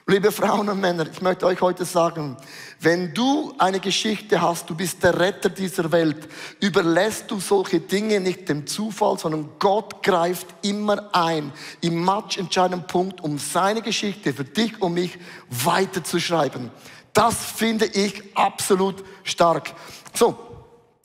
Liebe 0.06 0.30
Frauen 0.30 0.68
und 0.68 0.80
Männer, 0.80 1.08
ich 1.12 1.20
möchte 1.20 1.44
euch 1.46 1.60
heute 1.60 1.84
sagen, 1.84 2.36
wenn 2.82 3.12
du 3.12 3.52
eine 3.58 3.78
Geschichte 3.78 4.40
hast, 4.40 4.70
du 4.70 4.74
bist 4.74 5.02
der 5.02 5.18
Retter 5.20 5.50
dieser 5.50 5.92
Welt, 5.92 6.26
überlässt 6.60 7.30
du 7.30 7.38
solche 7.38 7.78
Dinge 7.78 8.20
nicht 8.20 8.48
dem 8.48 8.66
Zufall, 8.66 9.18
sondern 9.18 9.50
Gott 9.58 10.02
greift 10.02 10.46
immer 10.62 11.14
ein 11.14 11.52
im 11.82 12.02
matchentscheidenden 12.02 12.86
Punkt, 12.86 13.20
um 13.20 13.38
seine 13.38 13.82
Geschichte 13.82 14.32
für 14.32 14.44
dich 14.44 14.80
und 14.80 14.94
mich 14.94 15.18
weiterzuschreiben. 15.50 16.70
Das 17.12 17.34
finde 17.44 17.84
ich 17.84 18.34
absolut 18.34 19.04
stark. 19.24 19.74
So, 20.14 20.38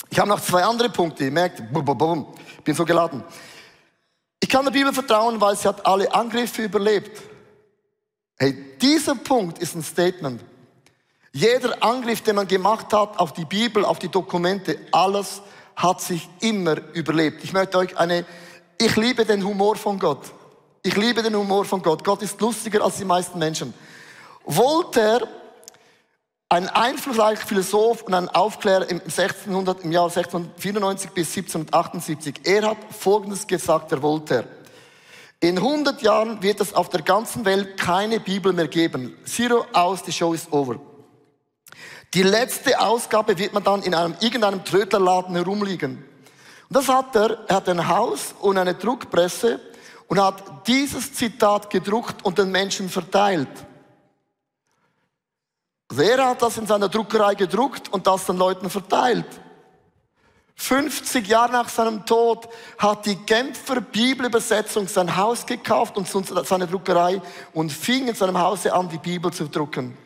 ich 0.09 0.17
habe 0.17 0.29
noch 0.29 0.39
zwei 0.39 0.63
andere 0.63 0.89
Punkte. 0.89 1.25
Ihr 1.25 1.31
merkt, 1.31 1.59
ich 1.59 2.63
bin 2.63 2.75
so 2.75 2.85
geladen. 2.85 3.21
Ich 4.39 4.47
kann 4.47 4.63
der 4.63 4.71
Bibel 4.71 4.93
vertrauen, 4.93 5.41
weil 5.41 5.57
sie 5.57 5.67
hat 5.67 5.85
alle 5.85 6.13
Angriffe 6.13 6.63
überlebt. 6.63 7.21
Hey, 8.38 8.77
dieser 8.81 9.15
Punkt 9.15 9.59
ist 9.59 9.75
ein 9.75 9.83
Statement. 9.83 10.41
Jeder 11.36 11.84
Angriff, 11.84 12.21
den 12.21 12.38
man 12.38 12.48
gemacht 12.48 12.93
hat 12.93 13.19
auf 13.19 13.34
die 13.34 13.43
Bibel, 13.43 13.84
auf 13.84 14.00
die 14.00 14.08
Dokumente, 14.08 14.80
alles 14.93 15.41
hat 15.76 16.00
sich 16.00 16.30
immer 16.39 16.78
überlebt. 16.93 17.43
Ich 17.43 17.52
möchte 17.52 17.78
euch 17.78 17.98
eine, 17.98 18.24
ich 18.78 18.95
liebe 18.95 19.26
den 19.26 19.43
Humor 19.43 19.76
von 19.76 20.00
Gott. 20.00 20.32
Ich 20.82 20.95
liebe 20.95 21.21
den 21.21 21.36
Humor 21.36 21.65
von 21.65 21.82
Gott. 21.82 22.06
Gott 22.06 22.21
ist 22.21 22.39
lustiger 22.39 22.82
als 22.82 22.95
die 22.95 23.04
meisten 23.04 23.38
Menschen. 23.38 23.74
Voltaire, 24.45 25.28
ein 26.48 26.69
einflussreicher 26.69 27.45
Philosoph 27.45 28.04
und 28.04 28.13
ein 28.13 28.30
Aufklärer 28.30 28.89
im, 28.89 29.02
1600, 29.02 29.84
im 29.84 29.91
Jahr 29.91 30.06
1694 30.06 31.10
bis 31.12 31.36
1778, 31.36 32.36
er 32.45 32.69
hat 32.69 32.78
Folgendes 32.98 33.45
gesagt, 33.45 33.91
der 33.91 34.02
Voltaire. 34.02 34.48
In 35.41 35.58
100 35.58 36.02
Jahren 36.02 36.41
wird 36.41 36.62
es 36.62 36.74
auf 36.74 36.88
der 36.88 37.02
ganzen 37.02 37.43
Welt 37.43 37.76
keine 37.76 38.21
Bibel 38.21 38.54
mehr 38.54 38.69
geben. 38.69 39.17
Zero 39.26 39.65
aus, 39.74 40.02
die 40.02 40.13
Show 40.13 40.32
ist 40.32 40.50
over. 40.54 40.80
Die 42.15 42.23
letzte 42.23 42.80
Ausgabe 42.80 43.38
wird 43.38 43.51
man 43.51 43.62
dann 43.62 43.84
in 43.84 43.93
einem, 43.93 44.15
irgendeinem 44.21 44.63
Trödlerladen 44.63 45.36
herumliegen. 45.36 45.97
Und 46.69 46.78
das 46.78 46.88
hat 46.88 47.13
er, 47.13 47.39
er 47.49 47.58
hat 47.58 47.67
ein 47.67 47.89
Haus 47.89 48.34
und 48.39 48.58
eine 48.58 48.73
Druckpresse 48.73 49.60
und 50.08 50.21
hat 50.21 50.65
dieses 50.65 51.13
Zitat 51.13 51.69
gedruckt 51.69 52.23
und 52.23 52.38
den 52.38 52.51
Menschen 52.51 52.88
verteilt. 52.88 53.49
Also 55.89 56.04
er 56.04 56.30
hat 56.30 56.41
das 56.41 56.58
in 56.58 56.65
seiner 56.65 56.88
Druckerei 56.88 57.36
gedruckt 57.36 57.91
und 57.91 58.08
das 58.08 58.25
den 58.25 58.38
Leuten 58.38 58.69
verteilt. 58.69 59.28
50 60.56 61.28
Jahre 61.28 61.51
nach 61.51 61.67
seinem 61.67 62.06
Tod 62.06 62.47
hat 62.78 63.06
die 63.06 63.17
Genfer 63.17 63.82
Bibelübersetzung 63.82 64.88
sein 64.88 65.17
Haus 65.17 65.45
gekauft 65.45 65.97
und 65.97 66.08
seine 66.08 66.65
Druckerei 66.65 67.21
und 67.54 67.73
fing 67.73 68.08
in 68.08 68.15
seinem 68.15 68.39
Hause 68.39 68.73
an, 68.73 68.88
die 68.88 68.99
Bibel 68.99 69.34
zu 69.34 69.49
drucken. 69.49 70.04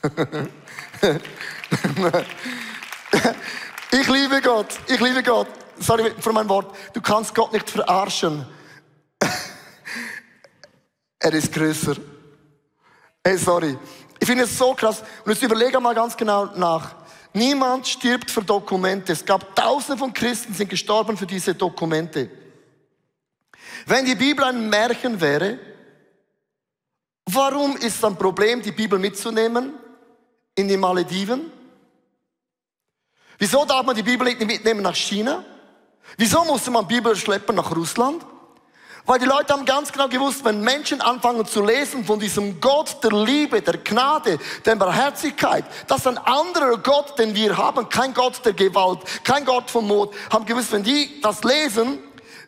ich 3.92 4.08
liebe 4.08 4.40
Gott, 4.40 4.78
ich 4.86 5.00
liebe 5.00 5.22
Gott. 5.22 5.48
Sorry 5.78 6.14
für 6.18 6.32
mein 6.32 6.48
Wort. 6.48 6.74
Du 6.94 7.02
kannst 7.02 7.34
Gott 7.34 7.52
nicht 7.52 7.68
verarschen. 7.68 8.46
er 11.18 11.34
ist 11.34 11.52
größer. 11.52 11.96
Hey, 13.24 13.36
sorry. 13.36 13.76
Ich 14.18 14.26
finde 14.26 14.44
es 14.44 14.56
so 14.56 14.72
krass. 14.74 15.02
Und 15.24 15.32
jetzt 15.32 15.42
überlege 15.42 15.80
mal 15.80 15.94
ganz 15.94 16.16
genau 16.16 16.46
nach. 16.46 16.94
Niemand 17.32 17.86
stirbt 17.86 18.30
für 18.30 18.42
Dokumente. 18.42 19.12
Es 19.12 19.24
gab 19.24 19.54
tausende 19.54 19.98
von 19.98 20.12
Christen, 20.12 20.54
sind 20.54 20.68
gestorben 20.68 21.16
für 21.16 21.26
diese 21.26 21.54
Dokumente. 21.54 22.30
Wenn 23.86 24.04
die 24.04 24.14
Bibel 24.14 24.44
ein 24.44 24.68
Märchen 24.68 25.20
wäre, 25.20 25.58
warum 27.26 27.76
ist 27.76 27.96
es 27.96 28.04
ein 28.04 28.16
Problem, 28.16 28.62
die 28.62 28.72
Bibel 28.72 28.98
mitzunehmen 28.98 29.74
in 30.60 30.68
die 30.68 30.76
Malediven? 30.76 31.50
Wieso 33.38 33.64
darf 33.64 33.84
man 33.84 33.96
die 33.96 34.02
Bibel 34.02 34.26
nicht 34.26 34.44
mitnehmen 34.44 34.82
nach 34.82 34.94
China? 34.94 35.44
Wieso 36.16 36.44
musste 36.44 36.70
man 36.70 36.86
Bibel 36.86 37.16
schleppen 37.16 37.56
nach 37.56 37.74
Russland? 37.74 38.24
Weil 39.06 39.18
die 39.18 39.24
Leute 39.24 39.52
haben 39.54 39.64
ganz 39.64 39.90
genau 39.90 40.08
gewusst, 40.08 40.44
wenn 40.44 40.60
Menschen 40.60 41.00
anfangen 41.00 41.46
zu 41.46 41.64
lesen 41.64 42.04
von 42.04 42.20
diesem 42.20 42.60
Gott 42.60 43.02
der 43.02 43.12
Liebe, 43.12 43.62
der 43.62 43.78
Gnade, 43.78 44.38
der 44.64 44.76
Barmherzigkeit, 44.76 45.64
das 45.86 46.00
ist 46.00 46.06
ein 46.06 46.18
anderer 46.18 46.76
Gott, 46.76 47.18
den 47.18 47.34
wir 47.34 47.56
haben, 47.56 47.88
kein 47.88 48.12
Gott 48.12 48.44
der 48.44 48.52
Gewalt, 48.52 49.00
kein 49.24 49.44
Gott 49.46 49.70
vom 49.70 49.88
Mord, 49.88 50.14
haben 50.30 50.44
gewusst, 50.44 50.72
wenn 50.72 50.82
die 50.82 51.20
das 51.22 51.42
lesen, 51.42 51.98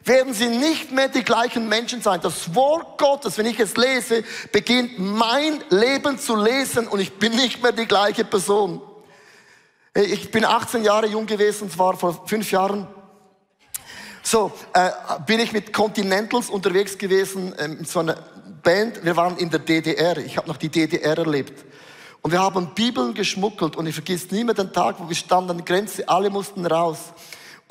werden 0.05 0.35
sie 0.35 0.49
nicht 0.49 0.91
mehr 0.93 1.09
die 1.09 1.23
gleichen 1.23 1.69
Menschen 1.69 2.03
sein. 2.03 2.21
Das 2.21 2.55
Wort 2.55 2.99
Gottes, 2.99 3.39
wenn 3.39 3.47
ich 3.47 3.61
es 3.61 3.77
lese, 3.77 4.25
beginnt 4.51 4.99
mein 4.99 5.63
Leben 5.71 6.19
zu 6.19 6.37
lesen 6.37 6.89
und 6.89 7.01
ich 7.01 7.13
bin 7.19 7.35
nicht 7.37 7.63
mehr 7.63 7.73
die 7.73 7.87
gleiche 7.87 8.25
Person. 8.25 8.81
Ich 9.95 10.31
bin 10.31 10.45
18 10.45 10.85
Jahre 10.85 11.07
jung 11.07 11.27
gewesen, 11.27 11.71
zwar 11.71 11.97
vor 11.97 12.27
fünf 12.27 12.51
Jahren 12.51 12.87
So, 14.25 14.53
äh, 14.73 14.91
bin 15.27 15.41
ich 15.41 15.53
mit 15.53 15.73
Continentals 15.73 16.49
unterwegs 16.49 16.97
gewesen, 16.97 17.53
äh, 17.59 17.69
mit 17.69 17.89
so 17.89 17.99
einer 17.99 18.17
Band. 18.63 19.05
Wir 19.05 19.17
waren 19.17 19.37
in 19.37 19.51
der 19.51 19.59
DDR. 19.59 20.17
Ich 20.19 20.37
habe 20.37 20.49
noch 20.49 20.57
die 20.57 20.69
DDR 20.69 21.19
erlebt. 21.19 21.65
Und 22.23 22.31
wir 22.31 22.41
haben 22.41 22.73
Bibeln 22.73 23.15
geschmuggelt 23.15 23.75
und 23.75 23.87
ich 23.87 23.95
vergiss 23.95 24.31
nie 24.31 24.45
mehr 24.45 24.55
den 24.55 24.73
Tag, 24.73 25.01
wo 25.01 25.09
wir 25.09 25.17
standen 25.17 25.51
an 25.51 25.57
der 25.59 25.67
Grenze, 25.67 26.09
alle 26.09 26.31
mussten 26.31 26.65
raus. 26.65 26.99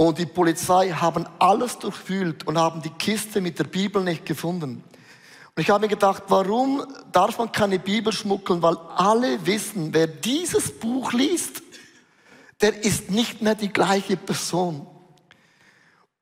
Und 0.02 0.18
die 0.18 0.26
Polizei 0.26 0.90
haben 0.90 1.28
alles 1.38 1.78
durchwühlt 1.78 2.48
und 2.48 2.58
haben 2.58 2.82
die 2.82 2.90
Kiste 2.90 3.40
mit 3.40 3.60
der 3.60 3.66
Bibel 3.66 4.04
nicht 4.04 4.26
gefunden. 4.26 4.84
Und 5.56 5.62
ich 5.62 5.70
habe 5.70 5.82
mir 5.82 5.90
gedacht, 5.90 6.24
warum 6.28 6.84
darf 7.12 7.38
man 7.38 7.52
keine 7.52 7.78
Bibel 7.78 8.12
schmuggeln? 8.12 8.64
Weil 8.64 8.78
alle 8.96 9.46
wissen, 9.46 9.94
wer 9.94 10.08
dieses 10.08 10.72
Buch 10.72 11.14
liest, 11.14 11.62
der 12.62 12.84
ist 12.84 13.12
nicht 13.12 13.44
mehr 13.44 13.54
die 13.54 13.72
gleiche 13.72 14.18
Person. 14.18 14.88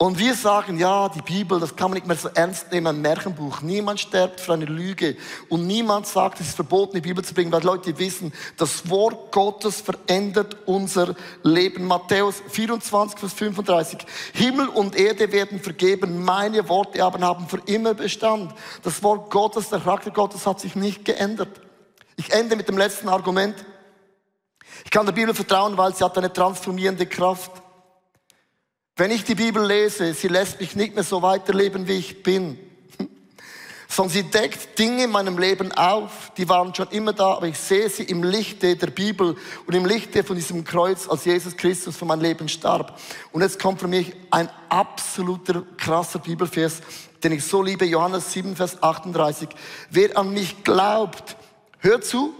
Und 0.02 0.18
wir 0.18 0.34
sagen, 0.34 0.80
ja, 0.80 1.10
die 1.10 1.22
Bibel, 1.22 1.60
das 1.60 1.76
kann 1.76 1.92
man 1.92 1.96
nicht 1.96 2.08
mehr 2.08 2.16
so 2.16 2.30
ernst 2.30 2.72
nehmen, 2.72 2.88
ein 2.88 3.02
Märchenbuch. 3.02 3.60
Niemand 3.60 4.00
stirbt 4.00 4.40
für 4.40 4.54
eine 4.54 4.64
Lüge. 4.64 5.18
Und 5.50 5.68
niemand 5.68 6.08
sagt, 6.08 6.40
es 6.40 6.48
ist 6.48 6.56
verboten, 6.56 6.96
die 6.96 7.02
Bibel 7.02 7.22
zu 7.22 7.34
bringen, 7.34 7.52
weil 7.52 7.64
Leute 7.64 8.00
wissen, 8.00 8.32
das 8.56 8.90
Wort 8.90 9.34
Gottes 9.34 9.82
verändert 9.82 10.56
unser 10.66 11.16
Leben. 11.44 11.86
Matthäus 11.86 12.42
24, 12.48 13.20
Vers 13.20 13.34
35. 13.34 14.00
Himmel 14.32 14.70
und 14.70 14.96
Erde 14.96 15.34
werden 15.34 15.60
vergeben, 15.60 16.24
meine 16.24 16.70
Worte 16.70 17.04
aber 17.04 17.20
haben 17.20 17.50
für 17.50 17.62
immer 17.66 17.94
Bestand. 17.94 18.54
Das 18.84 19.04
Wort 19.04 19.30
Gottes, 19.30 19.68
der 19.68 19.82
Charakter 19.82 20.12
Gottes 20.12 20.48
hat 20.48 20.62
sich 20.62 20.78
nicht 20.78 21.04
geändert. 21.04 21.60
Ich 22.16 22.32
ende 22.32 22.56
mit 22.56 22.70
dem 22.70 22.78
letzten 22.78 23.10
Argument. 23.10 23.66
Ich 24.86 24.92
kann 24.92 25.06
der 25.06 25.12
Bibel 25.12 25.36
vertrauen, 25.36 25.78
weil 25.78 25.94
sie 25.94 26.06
hat 26.06 26.18
eine 26.18 26.32
transformierende 26.32 27.06
Kraft. 27.06 27.52
Wenn 29.00 29.12
ich 29.12 29.24
die 29.24 29.36
Bibel 29.36 29.66
lese, 29.66 30.14
sie 30.14 30.28
lässt 30.28 30.60
mich 30.60 30.76
nicht 30.76 30.94
mehr 30.94 31.06
so 31.06 31.22
weiterleben, 31.22 31.88
wie 31.88 31.94
ich 31.94 32.22
bin, 32.22 32.60
sondern 33.88 34.14
sie 34.14 34.24
deckt 34.24 34.78
Dinge 34.78 35.06
in 35.06 35.10
meinem 35.10 35.38
Leben 35.38 35.72
auf, 35.72 36.34
die 36.36 36.50
waren 36.50 36.76
schon 36.76 36.90
immer 36.90 37.14
da, 37.14 37.36
aber 37.36 37.48
ich 37.48 37.58
sehe 37.58 37.90
sie 37.90 38.04
im 38.04 38.24
Lichte 38.24 38.76
der 38.76 38.88
Bibel 38.88 39.38
und 39.66 39.74
im 39.74 39.86
Lichte 39.86 40.22
von 40.26 40.36
diesem 40.36 40.66
Kreuz, 40.66 41.08
als 41.08 41.24
Jesus 41.24 41.56
Christus 41.56 41.96
für 41.96 42.04
mein 42.04 42.20
Leben 42.20 42.50
starb. 42.50 43.00
Und 43.32 43.42
jetzt 43.42 43.58
kommt 43.58 43.80
für 43.80 43.88
mich 43.88 44.12
ein 44.32 44.50
absoluter 44.68 45.64
krasser 45.78 46.20
Bibelvers, 46.20 46.82
den 47.24 47.32
ich 47.32 47.46
so 47.46 47.64
liebe, 47.64 47.86
Johannes 47.86 48.34
7, 48.34 48.58
Vers 48.58 48.84
38. 48.84 49.48
Wer 49.92 50.18
an 50.18 50.34
mich 50.34 50.66
glaubt, 50.66 51.38
hört 51.78 52.04
zu, 52.04 52.34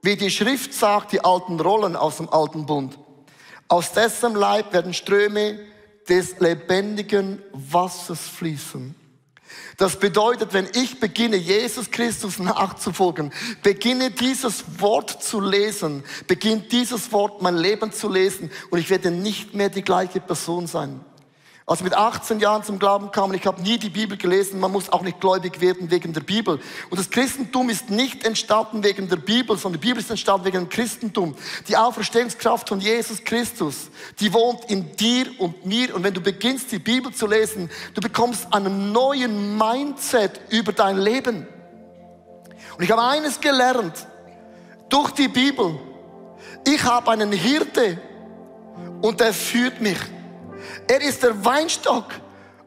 wie 0.00 0.16
die 0.16 0.30
Schrift 0.30 0.72
sagt, 0.72 1.12
die 1.12 1.22
alten 1.22 1.60
Rollen 1.60 1.96
aus 1.96 2.16
dem 2.16 2.30
alten 2.30 2.64
Bund. 2.64 2.98
Aus 3.68 3.92
dessen 3.92 4.34
Leib 4.34 4.72
werden 4.72 4.94
Ströme 4.94 5.58
des 6.08 6.38
lebendigen 6.40 7.42
Wassers 7.52 8.20
fließen. 8.20 8.94
Das 9.76 9.98
bedeutet, 9.98 10.52
wenn 10.52 10.68
ich 10.74 11.00
beginne, 11.00 11.36
Jesus 11.36 11.90
Christus 11.90 12.38
nachzufolgen, 12.38 13.32
beginne 13.62 14.10
dieses 14.10 14.64
Wort 14.78 15.22
zu 15.22 15.40
lesen, 15.40 16.02
beginnt 16.26 16.72
dieses 16.72 17.12
Wort 17.12 17.42
mein 17.42 17.56
Leben 17.56 17.92
zu 17.92 18.08
lesen 18.08 18.50
und 18.70 18.78
ich 18.78 18.90
werde 18.90 19.10
nicht 19.10 19.54
mehr 19.54 19.68
die 19.68 19.82
gleiche 19.82 20.20
Person 20.20 20.66
sein. 20.66 21.00
Als 21.68 21.82
mit 21.82 21.92
18 21.92 22.40
Jahren 22.40 22.64
zum 22.64 22.78
Glauben 22.78 23.10
kam, 23.10 23.28
und 23.28 23.36
ich 23.36 23.46
habe 23.46 23.60
nie 23.60 23.76
die 23.76 23.90
Bibel 23.90 24.16
gelesen, 24.16 24.58
man 24.58 24.72
muss 24.72 24.88
auch 24.90 25.02
nicht 25.02 25.20
gläubig 25.20 25.60
werden 25.60 25.90
wegen 25.90 26.14
der 26.14 26.22
Bibel. 26.22 26.58
Und 26.88 26.98
das 26.98 27.10
Christentum 27.10 27.68
ist 27.68 27.90
nicht 27.90 28.24
entstanden 28.24 28.82
wegen 28.82 29.06
der 29.06 29.16
Bibel, 29.16 29.54
sondern 29.58 29.78
die 29.78 29.86
Bibel 29.86 30.02
ist 30.02 30.08
entstanden 30.08 30.46
wegen 30.46 30.60
dem 30.60 30.68
Christentum. 30.70 31.34
Die 31.68 31.76
Auferstehungskraft 31.76 32.70
von 32.70 32.80
Jesus 32.80 33.22
Christus, 33.22 33.90
die 34.18 34.32
wohnt 34.32 34.64
in 34.70 34.96
dir 34.96 35.26
und 35.36 35.66
mir. 35.66 35.94
Und 35.94 36.04
wenn 36.04 36.14
du 36.14 36.22
beginnst, 36.22 36.72
die 36.72 36.78
Bibel 36.78 37.12
zu 37.12 37.26
lesen, 37.26 37.68
du 37.92 38.00
bekommst 38.00 38.50
einen 38.50 38.90
neuen 38.90 39.58
Mindset 39.58 40.40
über 40.48 40.72
dein 40.72 40.96
Leben. 40.96 41.46
Und 42.78 42.82
ich 42.82 42.90
habe 42.90 43.02
eines 43.02 43.38
gelernt, 43.38 44.06
durch 44.88 45.10
die 45.10 45.28
Bibel. 45.28 45.78
Ich 46.66 46.82
habe 46.82 47.10
einen 47.10 47.30
Hirte 47.30 47.98
und 49.02 49.20
der 49.20 49.34
führt 49.34 49.82
mich. 49.82 49.98
Er 50.88 51.02
ist 51.02 51.22
der 51.22 51.44
Weinstock 51.44 52.06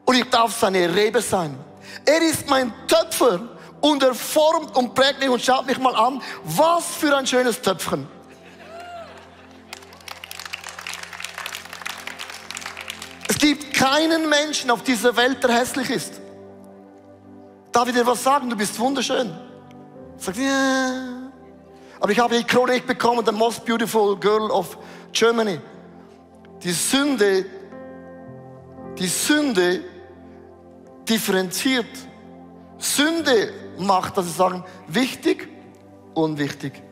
und 0.04 0.14
ich 0.14 0.30
darf 0.30 0.58
seine 0.58 0.94
Rebe 0.94 1.20
sein. 1.20 1.58
Er 2.04 2.22
ist 2.22 2.48
mein 2.48 2.72
Töpfer 2.86 3.40
und 3.80 4.02
er 4.02 4.14
formt 4.14 4.76
und 4.76 4.94
prägt 4.94 5.18
mich 5.18 5.28
und 5.28 5.42
schaut 5.42 5.66
mich 5.66 5.78
mal 5.78 5.94
an. 5.96 6.22
Was 6.44 6.86
für 6.86 7.16
ein 7.16 7.26
schönes 7.26 7.60
Töpfchen. 7.60 8.06
Es 13.28 13.38
gibt 13.38 13.74
keinen 13.74 14.28
Menschen 14.28 14.70
auf 14.70 14.82
dieser 14.84 15.16
Welt, 15.16 15.42
der 15.42 15.52
hässlich 15.52 15.90
ist. 15.90 16.20
Darf 17.72 17.88
ich 17.88 17.94
dir 17.94 18.06
was 18.06 18.22
sagen? 18.22 18.48
Du 18.48 18.56
bist 18.56 18.78
wunderschön. 18.78 19.32
Sagt, 20.16 20.36
ja. 20.36 21.30
Aber 21.98 22.12
ich 22.12 22.18
habe 22.18 22.36
die 22.36 22.44
Chronik 22.44 22.86
bekommen, 22.86 23.24
the 23.26 23.32
most 23.32 23.64
beautiful 23.64 24.16
girl 24.16 24.50
of 24.50 24.78
Germany. 25.12 25.60
Die 26.62 26.72
Sünde 26.72 27.46
die 28.98 29.06
Sünde 29.06 29.80
differenziert. 31.08 31.86
Sünde 32.78 33.52
macht, 33.78 34.16
dass 34.16 34.26
sie 34.26 34.32
sagen, 34.32 34.64
wichtig, 34.86 35.48
unwichtig. 36.14 36.82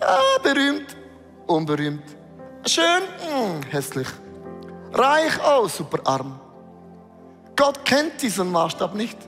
Ja, 0.00 0.18
berühmt, 0.42 0.96
unberühmt. 1.46 2.04
Schön, 2.66 2.84
mh, 2.84 3.54
hm, 3.54 3.62
hässlich. 3.70 4.08
Reich, 4.92 5.32
oh, 5.46 5.66
super 5.68 5.98
arm. 6.04 6.38
Gott 7.56 7.84
kennt 7.84 8.20
diesen 8.22 8.50
Maßstab 8.50 8.94
nicht. 8.94 9.18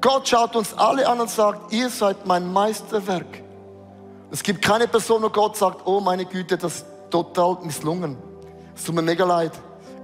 Gott 0.00 0.28
schaut 0.28 0.54
uns 0.56 0.74
alle 0.74 1.08
an 1.08 1.20
und 1.20 1.30
sagt, 1.30 1.72
ihr 1.72 1.88
seid 1.88 2.26
mein 2.26 2.50
Meisterwerk. 2.52 3.42
Es 4.30 4.42
gibt 4.42 4.62
keine 4.62 4.86
Person, 4.86 5.22
wo 5.22 5.30
Gott 5.30 5.56
sagt, 5.56 5.86
oh 5.86 6.00
meine 6.00 6.26
Güte, 6.26 6.58
das 6.58 6.76
ist 6.76 6.86
total 7.10 7.58
misslungen. 7.62 8.16
Es 8.74 8.84
tut 8.84 8.94
mir 8.94 9.02
mega 9.02 9.24
leid 9.24 9.52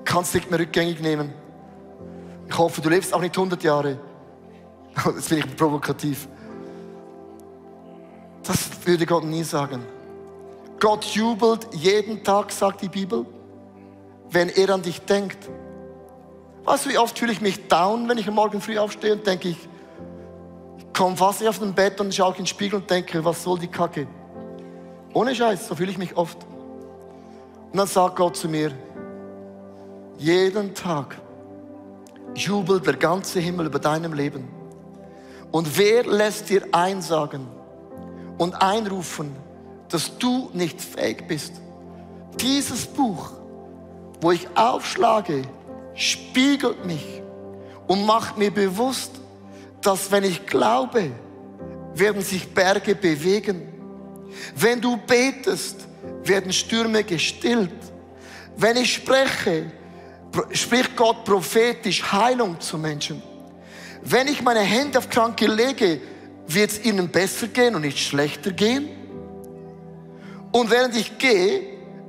kannst 0.04 0.34
nicht 0.34 0.50
mehr 0.50 0.60
rückgängig 0.60 1.00
nehmen. 1.00 1.32
Ich 2.48 2.58
hoffe, 2.58 2.80
du 2.80 2.88
lebst 2.88 3.14
auch 3.14 3.20
nicht 3.20 3.36
100 3.36 3.62
Jahre. 3.62 3.98
Das 5.04 5.28
finde 5.28 5.46
ich 5.46 5.56
provokativ. 5.56 6.28
Das 8.42 8.70
würde 8.84 9.06
Gott 9.06 9.24
nie 9.24 9.44
sagen. 9.44 9.84
Gott 10.80 11.04
jubelt 11.04 11.68
jeden 11.72 12.24
Tag, 12.24 12.50
sagt 12.50 12.82
die 12.82 12.88
Bibel, 12.88 13.26
wenn 14.30 14.48
er 14.48 14.70
an 14.70 14.82
dich 14.82 15.00
denkt. 15.02 15.48
Weißt 16.64 16.86
du, 16.86 16.90
wie 16.90 16.98
oft 16.98 17.18
fühle 17.18 17.32
ich 17.32 17.40
mich 17.40 17.68
down, 17.68 18.08
wenn 18.08 18.18
ich 18.18 18.26
am 18.26 18.34
Morgen 18.34 18.60
früh 18.60 18.78
aufstehe 18.78 19.12
und 19.12 19.26
denke 19.26 19.50
ich, 19.50 19.68
ich 20.78 20.92
komme 20.92 21.16
fast 21.16 21.40
nicht 21.40 21.48
auf 21.48 21.58
dem 21.58 21.74
Bett 21.74 22.00
und 22.00 22.14
schaue 22.14 22.30
in 22.32 22.38
den 22.38 22.46
Spiegel 22.46 22.80
und 22.80 22.90
denke, 22.90 23.24
was 23.24 23.42
soll 23.42 23.58
die 23.58 23.68
Kacke? 23.68 24.06
Ohne 25.12 25.34
Scheiß, 25.34 25.68
so 25.68 25.74
fühle 25.74 25.90
ich 25.90 25.98
mich 25.98 26.16
oft. 26.16 26.38
Und 27.72 27.78
dann 27.78 27.86
sagt 27.86 28.16
Gott 28.16 28.36
zu 28.36 28.48
mir, 28.48 28.72
jeden 30.20 30.74
Tag 30.74 31.16
jubelt 32.34 32.86
der 32.86 32.96
ganze 32.96 33.40
Himmel 33.40 33.66
über 33.66 33.78
deinem 33.78 34.12
Leben. 34.12 34.46
Und 35.50 35.78
wer 35.78 36.04
lässt 36.04 36.50
dir 36.50 36.62
einsagen 36.72 37.46
und 38.36 38.54
einrufen, 38.54 39.34
dass 39.88 40.18
du 40.18 40.50
nicht 40.52 40.78
fähig 40.80 41.26
bist? 41.26 41.54
Dieses 42.38 42.86
Buch, 42.86 43.32
wo 44.20 44.30
ich 44.30 44.46
aufschlage, 44.54 45.42
spiegelt 45.94 46.84
mich 46.84 47.22
und 47.86 48.04
macht 48.04 48.36
mir 48.36 48.50
bewusst, 48.50 49.12
dass 49.80 50.12
wenn 50.12 50.24
ich 50.24 50.46
glaube, 50.46 51.10
werden 51.94 52.20
sich 52.20 52.52
Berge 52.52 52.94
bewegen. 52.94 53.62
Wenn 54.54 54.82
du 54.82 54.98
betest, 54.98 55.88
werden 56.24 56.52
Stürme 56.52 57.04
gestillt. 57.04 57.72
Wenn 58.56 58.76
ich 58.76 58.92
spreche, 58.92 59.72
spricht 60.52 60.96
Gott 60.96 61.24
prophetisch 61.24 62.12
Heilung 62.12 62.60
zu 62.60 62.78
Menschen. 62.78 63.22
Wenn 64.02 64.28
ich 64.28 64.42
meine 64.42 64.60
Hände 64.60 64.98
auf 64.98 65.10
Kranke 65.10 65.46
lege, 65.46 66.00
wird 66.46 66.70
es 66.70 66.84
ihnen 66.84 67.08
besser 67.08 67.48
gehen 67.48 67.74
und 67.74 67.82
nicht 67.82 67.98
schlechter 67.98 68.50
gehen. 68.50 68.88
Und 70.52 70.70
während 70.70 70.96
ich 70.96 71.18
gehe, 71.18 71.62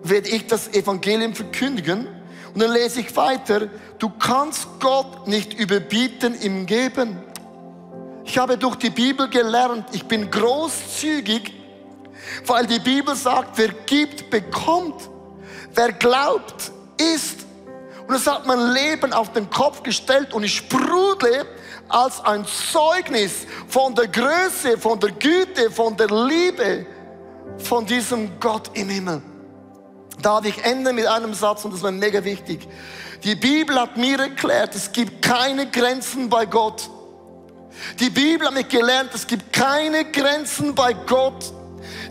werde 0.03 0.29
ich 0.29 0.47
das 0.47 0.69
Evangelium 0.69 1.33
verkündigen. 1.35 2.07
Und 2.53 2.61
dann 2.61 2.71
lese 2.71 3.01
ich 3.01 3.15
weiter, 3.15 3.67
du 3.99 4.09
kannst 4.09 4.67
Gott 4.79 5.27
nicht 5.27 5.53
überbieten 5.53 6.35
im 6.41 6.65
Geben. 6.65 7.17
Ich 8.25 8.37
habe 8.37 8.57
durch 8.57 8.75
die 8.77 8.89
Bibel 8.89 9.29
gelernt, 9.29 9.85
ich 9.91 10.05
bin 10.05 10.29
großzügig, 10.29 11.53
weil 12.45 12.65
die 12.65 12.79
Bibel 12.79 13.15
sagt, 13.15 13.57
wer 13.57 13.69
gibt, 13.85 14.29
bekommt. 14.29 15.09
Wer 15.73 15.91
glaubt, 15.93 16.71
ist. 16.97 17.40
Und 18.11 18.17
es 18.17 18.27
hat 18.27 18.45
mein 18.45 18.73
Leben 18.73 19.13
auf 19.13 19.31
den 19.31 19.49
Kopf 19.49 19.83
gestellt 19.83 20.33
und 20.33 20.43
ich 20.43 20.57
sprudle 20.57 21.45
als 21.87 22.19
ein 22.25 22.45
Zeugnis 22.45 23.47
von 23.69 23.95
der 23.95 24.09
Größe, 24.09 24.77
von 24.77 24.99
der 24.99 25.11
Güte, 25.11 25.71
von 25.71 25.95
der 25.95 26.07
Liebe 26.07 26.85
von 27.59 27.85
diesem 27.85 28.37
Gott 28.41 28.69
im 28.73 28.89
Himmel. 28.89 29.21
Darf 30.21 30.43
ich 30.43 30.61
enden 30.65 30.93
mit 30.93 31.07
einem 31.07 31.33
Satz 31.33 31.63
und 31.63 31.73
das 31.73 31.83
war 31.83 31.91
mega 31.93 32.21
wichtig. 32.21 32.67
Die 33.23 33.35
Bibel 33.35 33.79
hat 33.79 33.95
mir 33.95 34.19
erklärt, 34.19 34.75
es 34.75 34.91
gibt 34.91 35.21
keine 35.21 35.67
Grenzen 35.67 36.27
bei 36.29 36.45
Gott. 36.45 36.89
Die 38.01 38.09
Bibel 38.09 38.45
hat 38.45 38.55
mich 38.55 38.67
gelernt, 38.67 39.11
es 39.13 39.25
gibt 39.25 39.53
keine 39.53 40.03
Grenzen 40.03 40.75
bei 40.75 40.91
Gott. 40.91 41.53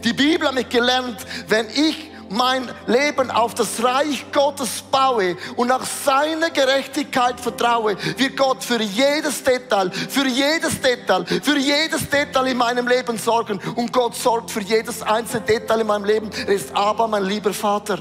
Die 0.02 0.14
Bibel 0.14 0.48
hat 0.48 0.54
mich 0.54 0.70
gelernt, 0.70 1.18
wenn 1.48 1.68
ich 1.68 2.09
mein 2.30 2.70
Leben 2.86 3.30
auf 3.30 3.54
das 3.54 3.82
Reich 3.82 4.24
Gottes 4.32 4.82
baue 4.90 5.36
und 5.56 5.68
nach 5.68 5.84
seiner 5.84 6.50
Gerechtigkeit 6.50 7.40
vertraue, 7.40 7.96
wird 8.16 8.36
Gott 8.36 8.62
für 8.62 8.80
jedes 8.80 9.42
Detail, 9.42 9.90
für 9.90 10.26
jedes 10.26 10.80
Detail, 10.80 11.26
für 11.26 11.58
jedes 11.58 12.08
Detail 12.08 12.46
in 12.46 12.56
meinem 12.56 12.86
Leben 12.86 13.18
sorgen. 13.18 13.60
Und 13.74 13.92
Gott 13.92 14.14
sorgt 14.14 14.50
für 14.50 14.60
jedes 14.60 15.02
einzelne 15.02 15.44
Detail 15.44 15.80
in 15.80 15.86
meinem 15.86 16.04
Leben. 16.04 16.30
Er 16.46 16.54
ist 16.54 16.74
aber 16.74 17.08
mein 17.08 17.24
lieber 17.24 17.52
Vater. 17.52 17.98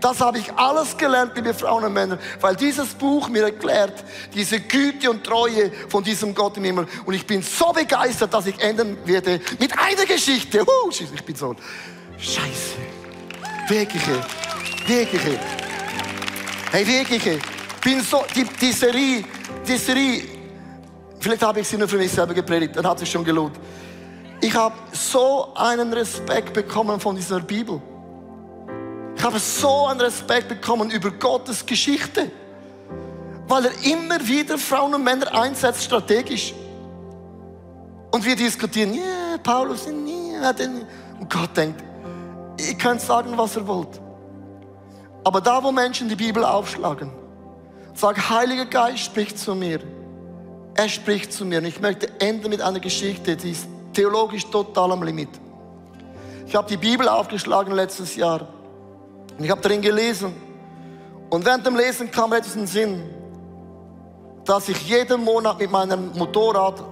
Das 0.00 0.20
habe 0.20 0.38
ich 0.38 0.52
alles 0.54 0.96
gelernt, 0.96 1.32
liebe 1.36 1.54
Frauen 1.54 1.84
und 1.84 1.92
Männer, 1.92 2.18
weil 2.40 2.56
dieses 2.56 2.88
Buch 2.88 3.28
mir 3.28 3.44
erklärt, 3.44 4.04
diese 4.34 4.58
Güte 4.58 5.08
und 5.08 5.22
Treue 5.22 5.70
von 5.88 6.02
diesem 6.02 6.34
Gott 6.34 6.56
im 6.56 6.64
Himmel. 6.64 6.88
Und 7.04 7.14
ich 7.14 7.24
bin 7.24 7.40
so 7.40 7.72
begeistert, 7.72 8.34
dass 8.34 8.46
ich 8.46 8.60
enden 8.60 8.98
werde 9.04 9.40
mit 9.60 9.78
einer 9.78 10.04
Geschichte. 10.04 10.62
Uh, 10.62 10.90
ich 10.90 11.24
bin 11.24 11.36
so 11.36 11.54
scheiße. 12.22 12.76
Wirkliche, 13.68 14.24
wirkliche. 14.86 15.38
Hey, 16.70 16.86
wirkliche. 16.86 17.38
Bin 17.82 18.00
so, 18.00 18.24
die, 18.34 18.44
die 18.44 18.72
Serie, 18.72 19.24
die 19.66 19.76
Serie, 19.76 20.22
vielleicht 21.18 21.42
habe 21.42 21.60
ich 21.60 21.68
sie 21.68 21.76
nur 21.76 21.88
für 21.88 21.98
mich 21.98 22.12
selber 22.12 22.32
gepredigt, 22.32 22.76
dann 22.76 22.86
hat 22.86 22.98
sich 22.98 23.10
schon 23.10 23.24
gelohnt. 23.24 23.56
Ich 24.40 24.54
habe 24.54 24.74
so 24.92 25.52
einen 25.54 25.92
Respekt 25.92 26.52
bekommen 26.52 26.98
von 26.98 27.16
dieser 27.16 27.40
Bibel. 27.40 27.80
Ich 29.16 29.22
habe 29.22 29.38
so 29.38 29.86
einen 29.86 30.00
Respekt 30.00 30.48
bekommen 30.48 30.90
über 30.90 31.10
Gottes 31.10 31.64
Geschichte, 31.64 32.30
weil 33.46 33.66
er 33.66 33.84
immer 33.84 34.26
wieder 34.26 34.58
Frauen 34.58 34.94
und 34.94 35.04
Männer 35.04 35.32
einsetzt 35.34 35.84
strategisch. 35.84 36.54
Und 38.10 38.24
wir 38.24 38.36
diskutieren, 38.36 38.94
ja, 38.94 39.02
yeah, 39.02 39.38
Paulus, 39.38 39.86
yeah, 39.86 40.50
und 41.20 41.30
Gott 41.32 41.56
denkt, 41.56 41.82
ihr 42.58 42.74
könnt 42.74 43.00
sagen, 43.00 43.36
was 43.36 43.56
ihr 43.56 43.66
wollt. 43.66 44.00
Aber 45.24 45.40
da, 45.40 45.62
wo 45.62 45.70
Menschen 45.70 46.08
die 46.08 46.16
Bibel 46.16 46.44
aufschlagen, 46.44 47.10
sag, 47.94 48.28
Heiliger 48.28 48.66
Geist 48.66 49.04
spricht 49.04 49.38
zu 49.38 49.54
mir. 49.54 49.80
Er 50.74 50.88
spricht 50.88 51.32
zu 51.32 51.44
mir. 51.44 51.58
Und 51.58 51.66
ich 51.66 51.80
möchte 51.80 52.08
enden 52.20 52.50
mit 52.50 52.60
einer 52.60 52.80
Geschichte, 52.80 53.36
die 53.36 53.52
ist 53.52 53.66
theologisch 53.92 54.46
total 54.46 54.92
am 54.92 55.02
Limit. 55.02 55.28
Ich 56.46 56.56
habe 56.56 56.68
die 56.68 56.76
Bibel 56.76 57.08
aufgeschlagen 57.08 57.72
letztes 57.72 58.16
Jahr. 58.16 58.48
Und 59.38 59.44
ich 59.44 59.50
habe 59.50 59.60
darin 59.60 59.80
gelesen. 59.80 60.34
Und 61.30 61.44
während 61.46 61.66
dem 61.66 61.76
Lesen 61.76 62.10
kam 62.10 62.32
etwas 62.32 62.54
in 62.54 62.62
den 62.62 62.66
Sinn, 62.66 63.02
dass 64.44 64.68
ich 64.68 64.88
jeden 64.88 65.24
Monat 65.24 65.58
mit 65.58 65.70
meinem 65.70 66.10
Motorrad 66.18 66.82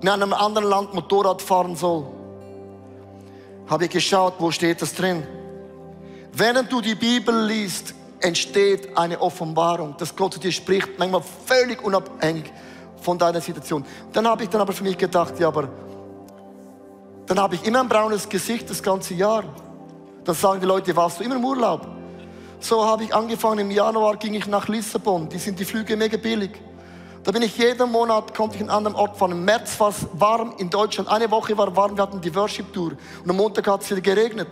in 0.00 0.08
einem 0.08 0.32
anderen 0.32 0.68
Land 0.68 0.94
Motorrad 0.94 1.42
fahren 1.42 1.76
soll 1.76 2.06
habe 3.68 3.84
ich 3.84 3.90
geschaut, 3.90 4.34
wo 4.38 4.50
steht 4.50 4.82
das 4.82 4.94
drin. 4.94 5.26
Während 6.32 6.72
du 6.72 6.80
die 6.80 6.94
Bibel 6.94 7.44
liest, 7.46 7.94
entsteht 8.20 8.96
eine 8.96 9.20
Offenbarung, 9.20 9.96
dass 9.98 10.14
Gott 10.14 10.34
zu 10.34 10.40
dir 10.40 10.52
spricht, 10.52 10.98
manchmal 10.98 11.22
völlig 11.46 11.82
unabhängig 11.82 12.52
von 13.00 13.18
deiner 13.18 13.40
Situation. 13.40 13.84
Dann 14.12 14.26
habe 14.26 14.44
ich 14.44 14.48
dann 14.48 14.60
aber 14.60 14.72
für 14.72 14.84
mich 14.84 14.96
gedacht, 14.96 15.38
ja, 15.38 15.48
aber 15.48 15.68
dann 17.26 17.38
habe 17.38 17.54
ich 17.56 17.64
immer 17.64 17.80
ein 17.80 17.88
braunes 17.88 18.28
Gesicht 18.28 18.70
das 18.70 18.82
ganze 18.82 19.14
Jahr. 19.14 19.44
Dann 20.24 20.34
sagen 20.34 20.60
die 20.60 20.66
Leute, 20.66 20.94
warst 20.94 21.20
du 21.20 21.24
immer 21.24 21.36
im 21.36 21.44
Urlaub? 21.44 21.86
So 22.60 22.84
habe 22.84 23.04
ich 23.04 23.14
angefangen, 23.14 23.58
im 23.58 23.70
Januar 23.70 24.16
ging 24.16 24.34
ich 24.34 24.46
nach 24.46 24.68
Lissabon, 24.68 25.28
die 25.28 25.38
sind 25.38 25.58
die 25.58 25.64
Flüge 25.64 25.96
mega 25.96 26.16
billig. 26.16 26.60
Da 27.24 27.30
bin 27.30 27.42
ich 27.42 27.56
jeden 27.56 27.90
Monat, 27.90 28.34
konnte 28.34 28.56
ich 28.56 28.62
in 28.62 28.68
einem 28.68 28.78
anderen 28.78 28.96
Ort 28.96 29.16
fahren. 29.16 29.32
Im 29.32 29.44
März 29.44 29.78
war 29.78 29.90
es 29.90 30.06
warm 30.14 30.54
in 30.58 30.68
Deutschland. 30.68 31.08
Eine 31.08 31.30
Woche 31.30 31.56
war 31.56 31.74
warm, 31.76 31.96
wir 31.96 32.02
hatten 32.02 32.20
die 32.20 32.34
Worship-Tour. 32.34 32.92
Und 33.22 33.30
am 33.30 33.36
Montag 33.36 33.68
hat 33.68 33.82
es 33.82 33.90
wieder 33.90 34.00
geregnet. 34.00 34.48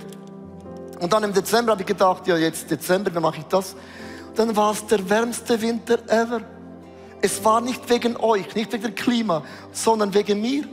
Und 1.01 1.13
dann 1.13 1.25
im 1.25 1.33
Dezember 1.33 1.73
habe 1.73 1.83
ich 1.83 1.87
gedacht, 1.89 2.27
ja 2.29 2.37
jetzt 2.37 2.71
Dezember, 2.71 3.13
wie 3.13 3.19
mache 3.19 3.39
ich 3.39 3.45
das? 3.47 3.75
Dann 4.37 4.55
war 4.55 4.73
es 4.73 4.87
der 4.87 5.09
wärmste 5.09 5.61
Winter 5.61 5.99
ever. 6.09 6.43
Es 7.21 7.45
war 7.45 7.61
nicht 7.61 7.89
wegen 7.91 8.17
euch, 8.17 8.55
nicht 8.55 8.73
wegen 8.73 8.85
dem 8.85 8.95
Klima, 8.95 9.43
sondern 9.73 10.15
wegen 10.15 10.41
mir. 10.41 10.65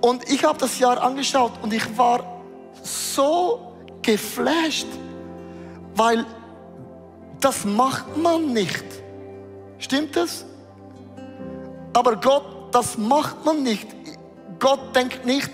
Und 0.00 0.30
ich 0.30 0.44
habe 0.44 0.58
das 0.58 0.78
Jahr 0.78 1.02
angeschaut 1.02 1.52
und 1.60 1.72
ich 1.72 1.98
war 1.98 2.42
so 2.82 3.74
geflasht, 4.02 4.86
weil 5.96 6.24
das 7.40 7.64
macht 7.64 8.16
man 8.16 8.52
nicht. 8.52 8.84
Stimmt 9.84 10.16
das? 10.16 10.46
Aber 11.92 12.16
Gott, 12.16 12.44
das 12.72 12.96
macht 12.96 13.44
man 13.44 13.62
nicht. 13.62 13.86
Gott 14.58 14.96
denkt 14.96 15.26
nicht, 15.26 15.50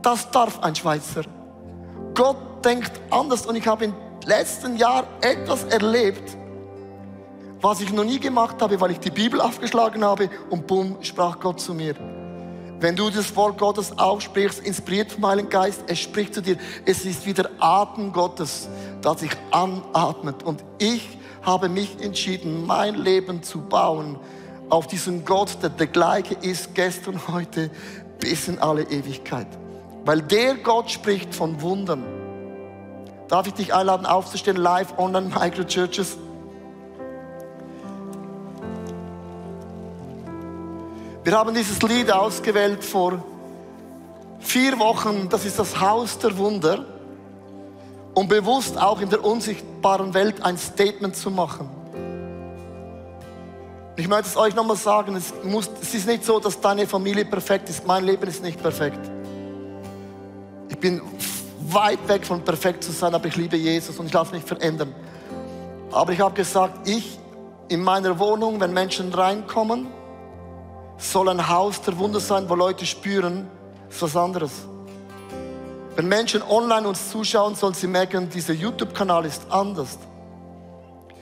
das 0.00 0.30
darf 0.30 0.60
ein 0.60 0.76
Schweizer. 0.76 1.22
Gott 2.14 2.64
denkt 2.64 2.92
anders 3.10 3.46
und 3.46 3.56
ich 3.56 3.66
habe 3.66 3.86
im 3.86 3.94
letzten 4.26 4.76
Jahr 4.76 5.08
etwas 5.22 5.64
erlebt, 5.64 6.36
was 7.60 7.80
ich 7.80 7.92
noch 7.92 8.04
nie 8.04 8.20
gemacht 8.20 8.62
habe, 8.62 8.80
weil 8.80 8.92
ich 8.92 9.00
die 9.00 9.10
Bibel 9.10 9.40
aufgeschlagen 9.40 10.04
habe 10.04 10.30
und 10.50 10.68
bumm, 10.68 10.98
sprach 11.00 11.40
Gott 11.40 11.60
zu 11.60 11.74
mir. 11.74 11.96
Wenn 12.78 12.94
du 12.94 13.10
das 13.10 13.34
Wort 13.34 13.58
Gottes 13.58 13.98
aussprichst, 13.98 14.60
inspiriert 14.60 15.10
vom 15.10 15.26
Heiligen 15.26 15.48
Geist, 15.48 15.82
es 15.88 15.98
spricht 15.98 16.34
zu 16.34 16.42
dir. 16.42 16.58
Es 16.86 17.04
ist 17.04 17.26
wieder 17.26 17.50
Atem 17.58 18.12
Gottes, 18.12 18.68
das 19.02 19.18
sich 19.18 19.32
anatmet. 19.50 20.44
Und 20.44 20.62
ich 20.78 21.18
habe 21.44 21.68
mich 21.68 22.00
entschieden, 22.00 22.66
mein 22.66 22.94
Leben 22.94 23.42
zu 23.42 23.60
bauen 23.60 24.18
auf 24.70 24.86
diesen 24.86 25.24
Gott, 25.24 25.58
der 25.62 25.70
der 25.70 25.86
gleiche 25.86 26.34
ist 26.34 26.74
gestern, 26.74 27.20
heute, 27.28 27.70
bis 28.18 28.48
in 28.48 28.58
alle 28.58 28.82
Ewigkeit. 28.82 29.46
Weil 30.04 30.22
der 30.22 30.56
Gott 30.56 30.90
spricht 30.90 31.34
von 31.34 31.60
Wundern. 31.60 32.02
Darf 33.28 33.46
ich 33.46 33.54
dich 33.54 33.74
einladen, 33.74 34.06
aufzustehen, 34.06 34.56
live, 34.56 34.98
online, 34.98 35.28
Microchurches? 35.28 36.16
Wir 41.24 41.38
haben 41.38 41.54
dieses 41.54 41.80
Lied 41.82 42.12
ausgewählt 42.12 42.84
vor 42.84 43.22
vier 44.40 44.78
Wochen. 44.78 45.28
Das 45.30 45.44
ist 45.46 45.58
das 45.58 45.80
Haus 45.80 46.18
der 46.18 46.36
Wunder 46.36 46.84
um 48.14 48.28
bewusst 48.28 48.80
auch 48.80 49.00
in 49.00 49.10
der 49.10 49.24
unsichtbaren 49.24 50.14
Welt 50.14 50.42
ein 50.42 50.56
Statement 50.56 51.16
zu 51.16 51.30
machen. 51.30 51.68
Ich 53.96 54.08
möchte 54.08 54.28
es 54.28 54.36
euch 54.36 54.54
nochmal 54.54 54.76
sagen, 54.76 55.14
es, 55.14 55.32
muss, 55.44 55.70
es 55.80 55.94
ist 55.94 56.06
nicht 56.06 56.24
so, 56.24 56.40
dass 56.40 56.60
deine 56.60 56.86
Familie 56.86 57.24
perfekt 57.24 57.68
ist. 57.68 57.86
Mein 57.86 58.04
Leben 58.04 58.26
ist 58.26 58.42
nicht 58.42 58.60
perfekt. 58.60 58.98
Ich 60.68 60.78
bin 60.78 61.00
weit 61.68 62.06
weg 62.08 62.26
von 62.26 62.42
perfekt 62.42 62.82
zu 62.82 62.92
sein, 62.92 63.14
aber 63.14 63.26
ich 63.26 63.36
liebe 63.36 63.56
Jesus 63.56 63.98
und 63.98 64.06
ich 64.06 64.12
lasse 64.12 64.34
mich 64.34 64.44
verändern. 64.44 64.92
Aber 65.92 66.12
ich 66.12 66.20
habe 66.20 66.34
gesagt, 66.34 66.88
ich 66.88 67.18
in 67.68 67.82
meiner 67.82 68.18
Wohnung, 68.18 68.60
wenn 68.60 68.72
Menschen 68.72 69.12
reinkommen, 69.12 69.86
soll 70.98 71.28
ein 71.28 71.48
Haus 71.48 71.80
der 71.80 71.96
Wunder 71.98 72.20
sein, 72.20 72.48
wo 72.48 72.54
Leute 72.54 72.84
spüren, 72.86 73.48
ist 73.88 74.02
was 74.02 74.16
anderes. 74.16 74.52
Wenn 75.96 76.08
Menschen 76.08 76.42
online 76.42 76.88
uns 76.88 77.10
zuschauen, 77.10 77.54
sollen 77.54 77.74
sie 77.74 77.86
merken, 77.86 78.28
dieser 78.28 78.52
YouTube-Kanal 78.52 79.26
ist 79.26 79.42
anders. 79.48 79.98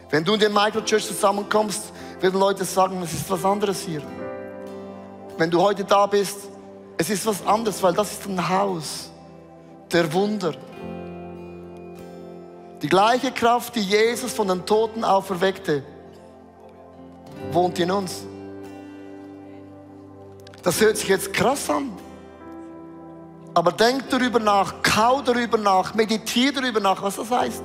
Wenn 0.08 0.24
du 0.24 0.34
in 0.34 0.40
den 0.40 0.52
Microchurch 0.52 1.06
zusammenkommst, 1.06 1.92
werden 2.20 2.40
Leute 2.40 2.64
sagen, 2.64 3.02
es 3.02 3.12
ist 3.12 3.30
was 3.30 3.44
anderes 3.44 3.82
hier. 3.82 4.02
Wenn 5.36 5.50
du 5.50 5.60
heute 5.60 5.84
da 5.84 6.06
bist, 6.06 6.36
es 6.96 7.10
ist 7.10 7.26
was 7.26 7.46
anderes, 7.46 7.82
weil 7.82 7.92
das 7.92 8.12
ist 8.12 8.26
ein 8.26 8.48
Haus 8.48 9.10
der 9.90 10.10
Wunder. 10.12 10.54
Die 12.80 12.88
gleiche 12.88 13.30
Kraft, 13.30 13.76
die 13.76 13.80
Jesus 13.80 14.32
von 14.32 14.48
den 14.48 14.64
Toten 14.64 15.04
auferweckte, 15.04 15.82
wohnt 17.50 17.78
in 17.78 17.90
uns. 17.90 18.24
Das 20.62 20.80
hört 20.80 20.96
sich 20.96 21.08
jetzt 21.08 21.32
krass 21.32 21.68
an. 21.68 21.92
Aber 23.54 23.72
denk 23.72 24.08
darüber 24.08 24.38
nach, 24.38 24.82
kau 24.82 25.20
darüber 25.20 25.58
nach, 25.58 25.94
meditiere 25.94 26.54
darüber 26.54 26.80
nach, 26.80 27.02
was 27.02 27.16
das 27.16 27.30
heißt. 27.30 27.62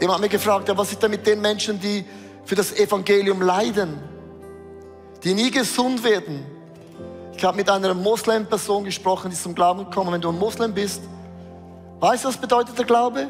Jemand 0.00 0.14
hat 0.16 0.20
mich 0.20 0.30
gefragt, 0.30 0.68
ja, 0.68 0.76
was 0.76 0.90
ist 0.90 1.02
denn 1.02 1.12
mit 1.12 1.26
den 1.26 1.40
Menschen, 1.40 1.80
die 1.80 2.04
für 2.44 2.54
das 2.54 2.72
Evangelium 2.72 3.40
leiden, 3.40 3.98
die 5.22 5.34
nie 5.34 5.50
gesund 5.50 6.02
werden? 6.04 6.44
Ich 7.36 7.44
habe 7.44 7.56
mit 7.56 7.70
einer 7.70 7.94
Moslem-Person 7.94 8.84
gesprochen, 8.84 9.30
die 9.30 9.36
zum 9.36 9.54
Glauben 9.54 9.84
gekommen. 9.84 10.12
Wenn 10.12 10.20
du 10.20 10.30
ein 10.30 10.38
Moslem 10.38 10.74
bist, 10.74 11.02
weißt 12.00 12.24
du, 12.24 12.28
was 12.28 12.36
bedeutet 12.36 12.76
der 12.76 12.86
Glaube? 12.86 13.28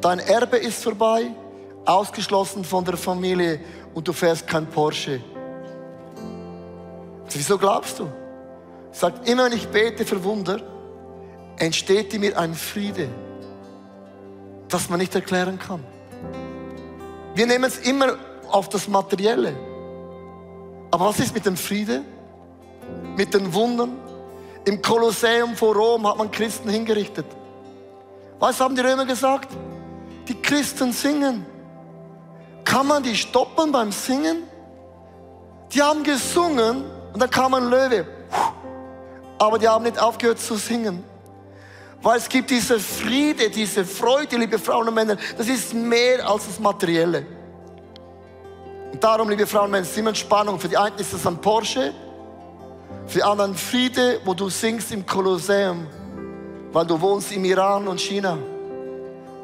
Dein 0.00 0.20
Erbe 0.20 0.58
ist 0.58 0.82
vorbei, 0.82 1.30
ausgeschlossen 1.84 2.64
von 2.64 2.84
der 2.84 2.96
Familie 2.96 3.60
und 3.94 4.06
du 4.06 4.12
fährst 4.12 4.46
kein 4.46 4.66
Porsche. 4.66 5.20
Wieso 7.30 7.58
glaubst 7.58 7.98
du? 7.98 8.08
Sagt, 8.94 9.28
immer 9.28 9.46
wenn 9.46 9.52
ich 9.52 9.68
bete 9.68 10.06
für 10.06 10.22
Wunder, 10.24 10.60
entsteht 11.58 12.14
in 12.14 12.20
mir 12.20 12.38
ein 12.38 12.54
Friede. 12.54 13.08
das 14.68 14.88
man 14.88 14.98
nicht 14.98 15.14
erklären 15.14 15.58
kann. 15.58 15.84
Wir 17.34 17.46
nehmen 17.46 17.64
es 17.64 17.78
immer 17.78 18.16
auf 18.50 18.68
das 18.68 18.88
Materielle. 18.88 19.54
Aber 20.90 21.06
was 21.06 21.20
ist 21.20 21.34
mit 21.34 21.46
dem 21.46 21.56
Friede? 21.56 22.02
Mit 23.16 23.34
den 23.34 23.52
Wundern? 23.52 23.96
Im 24.64 24.80
Kolosseum 24.80 25.54
vor 25.54 25.76
Rom 25.76 26.06
hat 26.08 26.16
man 26.16 26.30
Christen 26.30 26.70
hingerichtet. 26.70 27.26
Was 28.40 28.60
haben 28.60 28.74
die 28.74 28.80
Römer 28.80 29.04
gesagt? 29.04 29.48
Die 30.26 30.34
Christen 30.34 30.92
singen. 30.92 31.46
Kann 32.64 32.86
man 32.86 33.02
die 33.02 33.14
stoppen 33.14 33.70
beim 33.70 33.92
Singen? 33.92 34.44
Die 35.72 35.82
haben 35.82 36.02
gesungen 36.02 36.84
und 37.12 37.20
dann 37.20 37.30
kam 37.30 37.54
ein 37.54 37.64
Löwe. 37.64 38.06
Aber 39.38 39.58
die 39.58 39.68
haben 39.68 39.84
nicht 39.84 39.98
aufgehört 39.98 40.38
zu 40.38 40.56
singen. 40.56 41.02
Weil 42.02 42.18
es 42.18 42.28
gibt 42.28 42.50
diese 42.50 42.78
Friede, 42.78 43.48
diese 43.48 43.84
Freude, 43.84 44.36
liebe 44.36 44.58
Frauen 44.58 44.88
und 44.88 44.94
Männer, 44.94 45.16
das 45.38 45.48
ist 45.48 45.72
mehr 45.72 46.28
als 46.28 46.46
das 46.46 46.60
Materielle. 46.60 47.24
Und 48.92 49.02
darum, 49.02 49.30
liebe 49.30 49.46
Frauen 49.46 49.66
und 49.66 49.70
Männer, 49.70 49.86
ist 49.86 49.96
immer 49.96 50.10
Entspannung. 50.10 50.60
Für 50.60 50.68
die 50.68 50.76
einen 50.76 50.98
ist 50.98 51.12
es 51.14 51.26
ein 51.26 51.38
Porsche, 51.38 51.94
für 53.06 53.18
die 53.18 53.22
anderen 53.22 53.54
Friede, 53.54 54.20
wo 54.24 54.34
du 54.34 54.48
singst 54.48 54.92
im 54.92 55.04
Kolosseum, 55.06 55.86
weil 56.72 56.86
du 56.86 57.00
wohnst 57.00 57.32
im 57.32 57.44
Iran 57.44 57.88
und 57.88 58.00
China. 58.00 58.38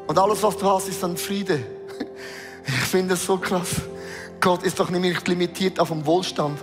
Und 0.07 0.19
alles, 0.19 0.43
was 0.43 0.57
du 0.57 0.69
hast, 0.69 0.87
ist 0.87 1.03
ein 1.03 1.17
Friede. 1.17 1.59
Ich 2.63 2.89
finde 2.91 3.15
es 3.15 3.25
so 3.25 3.37
krass. 3.37 3.81
Gott 4.39 4.61
ist 4.61 4.79
doch 4.79 4.91
nicht 4.91 5.27
limitiert 5.27 5.79
auf 5.79 5.89
den 5.89 6.05
Wohlstand. 6.05 6.59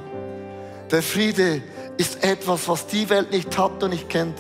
Der 0.93 1.03
Friede 1.03 1.61
ist 1.99 2.25
etwas, 2.25 2.67
was 2.69 2.87
die 2.87 3.11
Welt 3.11 3.31
nicht 3.31 3.59
hat 3.59 3.83
und 3.83 3.91
nicht 3.91 4.09
kennt. 4.09 4.39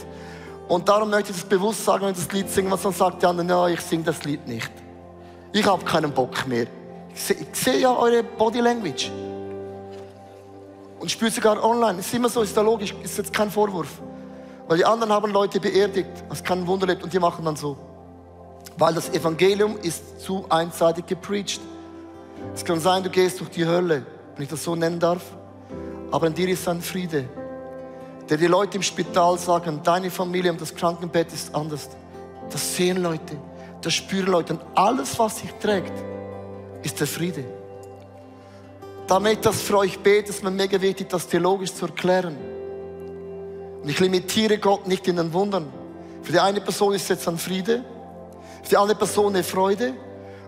Und 0.68 0.88
darum 0.88 1.10
möchte 1.10 1.32
ich 1.32 1.38
das 1.38 1.48
bewusst 1.48 1.84
sagen, 1.84 2.04
wenn 2.04 2.12
ich 2.12 2.18
das 2.18 2.32
Lied 2.32 2.48
singe, 2.48 2.70
was 2.70 2.82
dann 2.82 2.92
sagt 2.92 3.22
die 3.22 3.26
anderen, 3.26 3.48
ja, 3.48 3.68
ich 3.68 3.80
singe 3.80 4.04
das 4.04 4.24
Lied 4.24 4.46
nicht. 4.46 4.70
Ich 5.52 5.66
habe 5.66 5.84
keinen 5.84 6.12
Bock 6.12 6.46
mehr. 6.46 6.66
Ich 7.14 7.20
sehe, 7.20 7.46
sehe 7.52 7.78
ja 7.80 7.96
eure 7.96 8.22
Body 8.22 8.60
Language. 8.60 9.10
Und 11.00 11.10
spüre 11.10 11.30
sogar 11.30 11.62
online. 11.64 12.00
Ist 12.00 12.12
immer 12.14 12.28
so, 12.28 12.42
ist 12.42 12.56
da 12.56 12.60
logisch, 12.60 12.94
ist 13.02 13.18
jetzt 13.18 13.32
kein 13.32 13.50
Vorwurf. 13.50 14.00
Weil 14.68 14.78
die 14.78 14.84
anderen 14.84 15.12
haben 15.12 15.32
Leute 15.32 15.58
beerdigt, 15.58 16.10
was 16.28 16.44
kein 16.44 16.66
Wunder 16.66 16.86
lebt, 16.86 17.02
und 17.02 17.12
die 17.12 17.18
machen 17.18 17.44
dann 17.44 17.56
so. 17.56 17.76
Weil 18.76 18.94
das 18.94 19.08
Evangelium 19.08 19.78
ist 19.82 20.20
zu 20.20 20.44
einseitig 20.48 21.06
gepreacht. 21.06 21.60
Es 22.54 22.64
kann 22.64 22.78
sein, 22.78 23.02
du 23.02 23.10
gehst 23.10 23.40
durch 23.40 23.50
die 23.50 23.66
Hölle, 23.66 24.04
wenn 24.34 24.42
ich 24.42 24.50
das 24.50 24.62
so 24.62 24.76
nennen 24.76 25.00
darf. 25.00 25.22
Aber 26.10 26.26
in 26.26 26.34
dir 26.34 26.48
ist 26.48 26.68
ein 26.68 26.82
Friede, 26.82 27.28
der 28.28 28.36
die 28.36 28.46
Leute 28.46 28.76
im 28.76 28.82
Spital 28.82 29.38
sagen, 29.38 29.80
deine 29.82 30.10
Familie 30.10 30.50
und 30.50 30.60
das 30.60 30.74
Krankenbett 30.74 31.32
ist 31.32 31.54
anders. 31.54 31.88
Das 32.50 32.76
sehen 32.76 33.02
Leute, 33.02 33.36
das 33.80 33.94
spüren 33.94 34.32
Leute. 34.32 34.54
Und 34.54 34.62
alles, 34.74 35.18
was 35.18 35.38
sich 35.38 35.52
trägt, 35.54 35.92
ist 36.82 37.00
der 37.00 37.06
Friede. 37.06 37.44
Damit 39.06 39.44
das 39.46 39.62
für 39.62 39.78
euch 39.78 39.98
bete, 39.98 40.30
ist 40.30 40.44
mir 40.44 40.50
mega 40.50 40.80
wichtig, 40.80 41.08
das 41.08 41.26
theologisch 41.26 41.72
zu 41.72 41.86
erklären. 41.86 42.36
Und 43.82 43.88
ich 43.88 43.98
limitiere 44.00 44.58
Gott 44.58 44.86
nicht 44.86 45.08
in 45.08 45.16
den 45.16 45.32
Wundern. 45.32 45.66
Für 46.22 46.32
die 46.32 46.40
eine 46.40 46.60
Person 46.60 46.92
ist 46.92 47.08
jetzt 47.08 47.26
ein 47.26 47.38
Friede, 47.38 47.84
für 48.62 48.68
die 48.68 48.76
andere 48.76 48.98
Person 48.98 49.34
eine 49.34 49.42
Freude 49.42 49.94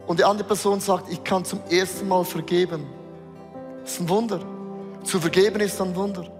und 0.06 0.18
die 0.18 0.24
andere 0.24 0.46
Person 0.46 0.80
sagt, 0.80 1.10
ich 1.10 1.24
kann 1.24 1.44
zum 1.44 1.60
ersten 1.70 2.06
Mal 2.06 2.24
vergeben. 2.24 2.86
Das 3.82 3.92
ist 3.92 4.00
ein 4.00 4.08
Wunder. 4.08 4.40
Zu 5.04 5.20
vergeben 5.20 5.60
ist 5.60 5.80
ein 5.80 5.96
Wunder. 5.96 6.39